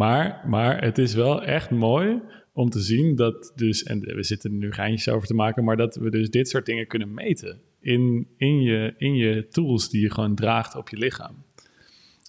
maar, 0.01 0.43
maar 0.47 0.81
het 0.83 0.97
is 0.97 1.13
wel 1.13 1.43
echt 1.43 1.69
mooi 1.69 2.21
om 2.53 2.69
te 2.69 2.79
zien 2.79 3.15
dat 3.15 3.51
dus, 3.55 3.83
en 3.83 3.99
we 3.99 4.23
zitten 4.23 4.51
er 4.51 4.57
nu 4.57 4.71
geintjes 4.71 5.13
over 5.13 5.27
te 5.27 5.33
maken, 5.33 5.63
maar 5.63 5.77
dat 5.77 5.95
we 5.95 6.09
dus 6.09 6.29
dit 6.29 6.49
soort 6.49 6.65
dingen 6.65 6.87
kunnen 6.87 7.13
meten 7.13 7.61
in, 7.79 8.27
in, 8.37 8.61
je, 8.61 8.93
in 8.97 9.15
je 9.15 9.47
tools 9.47 9.89
die 9.89 10.01
je 10.01 10.11
gewoon 10.11 10.35
draagt 10.35 10.75
op 10.75 10.89
je 10.89 10.97
lichaam. 10.97 11.43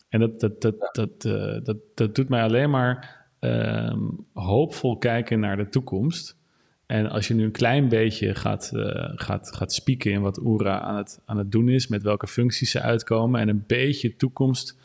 En 0.08 0.20
dat, 0.20 0.40
dat, 0.40 0.60
dat, 0.60 0.88
dat, 0.92 1.24
uh, 1.24 1.64
dat, 1.64 1.76
dat 1.94 2.14
doet 2.14 2.28
mij 2.28 2.42
alleen 2.42 2.70
maar 2.70 3.19
uh, 3.40 3.94
hoopvol 4.32 4.96
kijken 4.96 5.40
naar 5.40 5.56
de 5.56 5.68
toekomst. 5.68 6.38
En 6.86 7.10
als 7.10 7.28
je 7.28 7.34
nu 7.34 7.44
een 7.44 7.50
klein 7.50 7.88
beetje 7.88 8.34
gaat, 8.34 8.70
uh, 8.74 8.84
gaat, 9.14 9.56
gaat 9.56 9.72
spieken 9.72 10.10
in 10.10 10.20
wat 10.20 10.40
Oera 10.40 10.80
aan 10.80 10.96
het, 10.96 11.20
aan 11.24 11.38
het 11.38 11.52
doen 11.52 11.68
is, 11.68 11.88
met 11.88 12.02
welke 12.02 12.26
functies 12.26 12.70
ze 12.70 12.80
uitkomen 12.80 13.40
en 13.40 13.48
een 13.48 13.64
beetje 13.66 14.16
toekomst, 14.16 14.78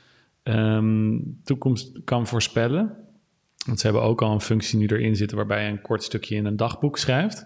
um, 0.44 1.40
toekomst 1.44 1.92
kan 2.04 2.28
voorspellen. 2.28 2.98
Want 3.66 3.80
ze 3.80 3.86
hebben 3.86 4.04
ook 4.04 4.22
al 4.22 4.32
een 4.32 4.42
functie 4.42 4.80
nu 4.80 4.88
erin 4.88 5.16
zitten 5.16 5.38
waarbij 5.38 5.64
je 5.64 5.70
een 5.70 5.82
kort 5.82 6.04
stukje 6.04 6.36
in 6.36 6.46
een 6.46 6.56
dagboek 6.56 6.98
schrijft. 6.98 7.46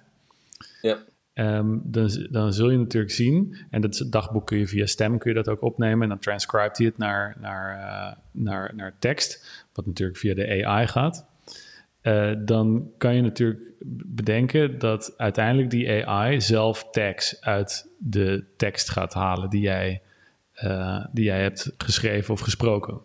Ja. 0.81 0.97
Um, 1.39 1.81
dan, 1.83 2.27
dan 2.29 2.53
zul 2.53 2.69
je 2.69 2.77
natuurlijk 2.77 3.13
zien, 3.13 3.55
en 3.69 3.81
dat 3.81 4.05
dagboek 4.09 4.45
kun 4.47 4.57
je 4.57 4.67
via 4.67 4.85
stem 4.85 5.17
kun 5.17 5.29
je 5.29 5.35
dat 5.35 5.47
ook 5.49 5.61
opnemen 5.61 6.01
en 6.03 6.09
dan 6.09 6.19
transcribt 6.19 6.77
hij 6.77 6.85
het 6.85 6.97
naar, 6.97 7.37
naar, 7.39 7.77
uh, 7.77 8.43
naar, 8.43 8.75
naar 8.75 8.95
tekst, 8.99 9.63
wat 9.73 9.85
natuurlijk 9.85 10.17
via 10.17 10.33
de 10.33 10.65
AI 10.65 10.87
gaat. 10.87 11.25
Uh, 12.01 12.31
dan 12.45 12.91
kan 12.97 13.15
je 13.15 13.21
natuurlijk 13.21 13.61
bedenken 14.05 14.79
dat 14.79 15.13
uiteindelijk 15.17 15.69
die 15.69 16.07
AI 16.07 16.41
zelf 16.41 16.89
tags 16.91 17.41
uit 17.41 17.89
de 17.97 18.43
tekst 18.57 18.89
gaat 18.89 19.13
halen 19.13 19.49
die 19.49 19.61
jij, 19.61 20.01
uh, 20.63 21.05
die 21.11 21.25
jij 21.25 21.41
hebt 21.41 21.71
geschreven 21.77 22.33
of 22.33 22.39
gesproken. 22.39 22.99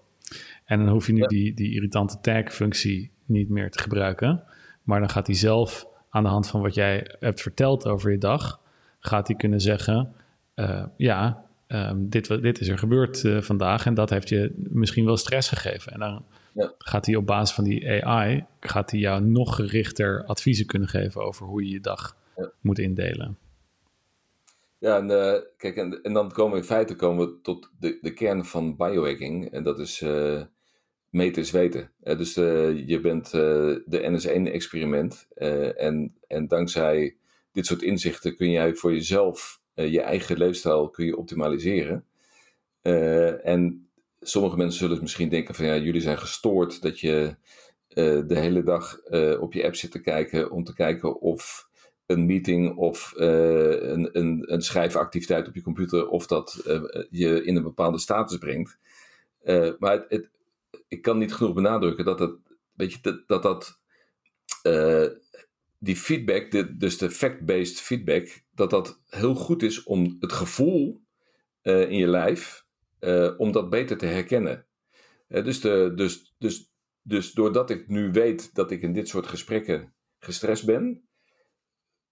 En 0.64 0.78
dan 0.78 0.88
hoef 0.88 1.06
je 1.06 1.12
nu 1.12 1.20
ja. 1.20 1.26
die, 1.26 1.54
die 1.54 1.74
irritante 1.74 2.20
tag-functie 2.20 3.10
niet 3.24 3.48
meer 3.48 3.70
te 3.70 3.78
gebruiken, 3.78 4.42
maar 4.82 5.00
dan 5.00 5.10
gaat 5.10 5.26
hij 5.26 5.36
zelf 5.36 5.92
aan 6.14 6.22
de 6.22 6.28
hand 6.28 6.48
van 6.48 6.60
wat 6.60 6.74
jij 6.74 7.16
hebt 7.20 7.40
verteld 7.40 7.86
over 7.86 8.10
je 8.10 8.18
dag, 8.18 8.60
gaat 8.98 9.26
hij 9.26 9.36
kunnen 9.36 9.60
zeggen: 9.60 10.14
uh, 10.56 10.84
Ja, 10.96 11.44
um, 11.68 12.08
dit, 12.08 12.42
dit 12.42 12.60
is 12.60 12.68
er 12.68 12.78
gebeurd 12.78 13.22
uh, 13.22 13.40
vandaag 13.40 13.86
en 13.86 13.94
dat 13.94 14.10
heeft 14.10 14.28
je 14.28 14.52
misschien 14.56 15.04
wel 15.04 15.16
stress 15.16 15.48
gegeven. 15.48 15.92
En 15.92 15.98
dan 15.98 16.24
ja. 16.52 16.72
gaat 16.78 17.06
hij 17.06 17.16
op 17.16 17.26
basis 17.26 17.54
van 17.54 17.64
die 17.64 18.04
AI, 18.04 18.44
gaat 18.60 18.90
hij 18.90 19.00
jou 19.00 19.22
nog 19.22 19.54
gerichter 19.54 20.24
adviezen 20.24 20.66
kunnen 20.66 20.88
geven 20.88 21.22
over 21.22 21.46
hoe 21.46 21.64
je 21.64 21.70
je 21.70 21.80
dag 21.80 22.16
ja. 22.36 22.50
moet 22.60 22.78
indelen. 22.78 23.38
Ja, 24.78 24.96
en, 24.96 25.10
uh, 25.10 25.34
kijk, 25.56 25.76
en, 25.76 26.02
en, 26.02 26.12
dan 26.12 26.32
komen 26.32 26.52
we 26.52 26.58
in 26.58 26.64
feite 26.64 26.96
komen 26.96 27.26
we 27.26 27.40
tot 27.42 27.70
de, 27.78 27.98
de 28.00 28.12
kern 28.12 28.44
van 28.44 28.76
biohacking. 28.76 29.50
En 29.50 29.62
dat 29.62 29.78
is 29.78 30.00
uh, 30.00 30.42
meten 31.14 31.42
is 31.42 31.50
weten. 31.50 31.90
Uh, 32.04 32.18
dus 32.18 32.34
je 32.86 32.98
bent 33.02 33.30
de 33.30 33.84
NS1-experiment. 33.86 35.26
en, 35.76 36.14
en 36.26 36.46
dankzij 36.46 37.16
dit 37.52 37.66
soort 37.66 37.82
inzichten 37.82 38.36
kun 38.36 38.50
jij 38.50 38.74
voor 38.74 38.92
jezelf 38.92 39.60
je 39.74 40.00
eigen 40.00 40.38
leefstijl 40.38 40.88
kun 40.88 41.06
je 41.06 41.16
optimaliseren. 41.16 42.04
en 43.42 43.88
sommige 44.20 44.56
mensen 44.56 44.78
zullen 44.78 45.00
misschien 45.00 45.28
denken 45.28 45.54
van 45.54 45.64
ja, 45.66 45.76
jullie 45.76 46.00
zijn 46.00 46.18
gestoord 46.18 46.82
dat 46.82 47.00
je 47.00 47.36
de 48.26 48.38
hele 48.38 48.62
dag 48.62 49.00
op 49.38 49.52
je 49.52 49.64
app 49.64 49.74
zit 49.74 49.90
te 49.90 50.00
kijken 50.00 50.50
om 50.50 50.64
te 50.64 50.74
kijken 50.74 51.20
of 51.20 51.68
een 52.06 52.26
meeting 52.26 52.76
of 52.76 53.12
een, 53.16 54.18
een, 54.18 54.52
een, 54.52 54.62
schrijfactiviteit 54.62 55.48
op 55.48 55.54
je 55.54 55.62
computer, 55.62 56.08
of 56.08 56.26
dat 56.26 56.62
je 57.10 57.44
in 57.44 57.56
een 57.56 57.62
bepaalde 57.62 57.98
status 57.98 58.38
brengt. 58.38 58.78
maar 59.78 59.92
het, 59.92 60.04
het, 60.08 60.30
ik 60.88 61.02
kan 61.02 61.18
niet 61.18 61.34
genoeg 61.34 61.54
benadrukken 61.54 62.04
dat 62.04 62.18
dat, 62.18 62.38
weet 62.72 62.92
je, 62.92 63.00
dat, 63.00 63.28
dat, 63.28 63.42
dat 63.42 63.82
die 65.78 65.96
feedback, 65.96 66.78
dus 66.78 66.98
de 66.98 67.10
fact-based 67.10 67.80
feedback, 67.80 68.42
dat 68.54 68.70
dat 68.70 69.00
heel 69.08 69.34
goed 69.34 69.62
is 69.62 69.82
om 69.82 70.16
het 70.20 70.32
gevoel 70.32 71.02
in 71.62 71.96
je 71.96 72.06
lijf 72.06 72.64
uh, 73.00 73.30
om 73.36 73.52
dat 73.52 73.70
beter 73.70 73.96
te 73.96 74.06
herkennen. 74.06 74.66
Dus, 75.28 75.60
de, 75.60 75.92
dus, 75.94 76.34
dus, 76.38 76.72
dus 77.02 77.32
doordat 77.32 77.70
ik 77.70 77.88
nu 77.88 78.12
weet 78.12 78.54
dat 78.54 78.70
ik 78.70 78.82
in 78.82 78.92
dit 78.92 79.08
soort 79.08 79.26
gesprekken 79.26 79.94
gestrest 80.18 80.66
ben, 80.66 81.08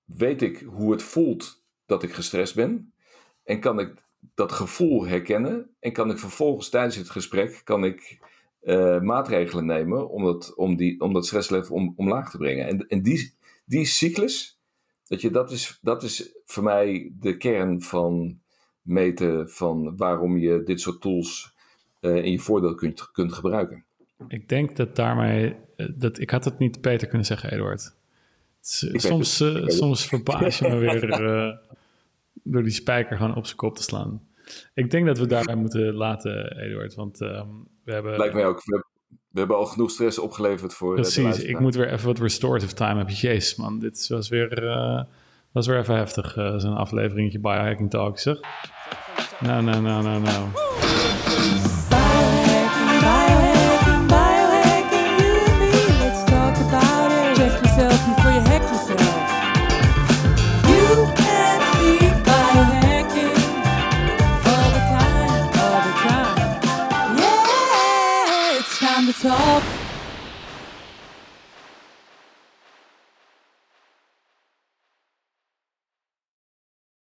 weet 0.05 0.43
ik 0.43 0.59
hoe 0.59 0.93
het 0.93 1.03
voelt 1.03 1.65
dat 1.87 2.03
ik 2.03 2.13
gestrest 2.13 2.55
ben. 2.55 2.95
En 3.45 3.61
kan 3.61 3.81
ik 3.81 4.03
dat 4.35 4.53
gevoel 4.53 5.07
herkennen. 5.07 5.77
En 5.81 5.93
kan 5.93 6.11
ik 6.11 6.19
vervolgens 6.19 6.69
tijdens 6.69 6.97
het 6.97 7.11
gesprek 7.11 7.61
kan 7.65 7.85
ik, 7.85 8.19
uh, 8.63 9.01
maatregelen 9.01 9.67
nemen 9.67 10.11
om 10.11 10.25
dat, 10.25 10.55
om 10.55 10.77
die, 10.77 11.01
om 11.01 11.13
dat 11.13 11.27
stresslevel 11.27 11.75
om, 11.75 11.93
omlaag 11.97 12.31
te 12.31 12.39
brengen. 12.39 12.67
En, 12.67 12.89
en 12.89 13.03
die, 13.03 13.35
die 13.65 13.85
cyclus, 13.85 14.61
dat, 15.07 15.21
je, 15.21 15.31
dat, 15.31 15.51
is, 15.51 15.79
dat 15.83 16.03
is 16.03 16.35
voor 16.45 16.63
mij 16.63 17.13
de 17.19 17.37
kern 17.37 17.83
van 17.83 18.41
meten 18.83 19.51
van 19.51 19.97
waarom 19.97 20.37
je 20.37 20.63
dit 20.63 20.81
soort 20.81 21.01
tools 21.01 21.55
uh, 22.01 22.25
in 22.25 22.31
je 22.31 22.39
voordeel 22.39 22.75
kunt, 22.75 23.11
kunt 23.11 23.33
gebruiken. 23.33 23.85
Ik 24.29 24.49
denk 24.49 24.77
dat 24.77 24.97
daarmee, 24.97 25.57
eh, 25.77 25.87
dat, 25.95 26.19
ik 26.19 26.31
had 26.31 26.45
het 26.45 26.59
niet 26.59 26.81
beter 26.81 27.09
kunnen 27.09 27.27
zeggen, 27.27 27.53
Eduard. 27.53 27.95
soms, 28.61 29.41
uh, 29.41 29.67
soms 29.67 30.07
verbaas 30.07 30.59
je 30.59 30.69
me 30.69 30.77
weer 30.77 31.21
uh, 31.21 31.57
door 32.53 32.63
die 32.63 32.73
spijker 32.73 33.17
gewoon 33.17 33.37
op 33.37 33.45
zijn 33.45 33.57
kop 33.57 33.77
te 33.77 33.83
slaan. 33.83 34.27
Ik 34.75 34.91
denk 34.91 35.07
dat 35.07 35.19
we 35.19 35.27
daarbij 35.27 35.55
moeten 35.55 35.95
laten, 35.95 36.57
Eduard, 36.59 36.95
want 36.95 37.21
um, 37.21 37.67
we 37.85 37.93
hebben... 37.93 38.17
Lijkt 38.17 38.35
mij 38.35 38.47
ook. 38.47 38.65
We, 38.65 38.85
we, 39.09 39.39
hebben 39.39 39.57
al 39.57 39.67
genoeg 39.67 39.91
stress 39.91 40.19
opgeleverd 40.19 40.75
voor 40.75 40.95
Precies, 40.95 41.39
ik 41.39 41.61
moet 41.61 41.75
weer 41.75 41.93
even 41.93 42.07
wat 42.07 42.19
restorative 42.19 42.75
time 42.75 42.97
hebben. 42.97 43.15
Jezus 43.15 43.57
man, 43.57 43.79
dit 43.79 44.09
was 44.09 44.29
weer... 44.29 44.51
Dat 45.53 45.63
is 45.63 45.69
weer 45.69 45.79
even 45.79 45.97
heftig, 45.97 46.37
uh, 46.37 46.59
zo'n 46.59 46.77
afleveringetje 46.77 47.39
Biohacking 47.39 47.91
Talk, 47.91 48.19
zeg. 48.19 48.41
Nou, 49.41 49.63
nou, 49.63 49.83
nou, 49.83 50.03
nou, 50.03 50.21
nou. 50.21 50.72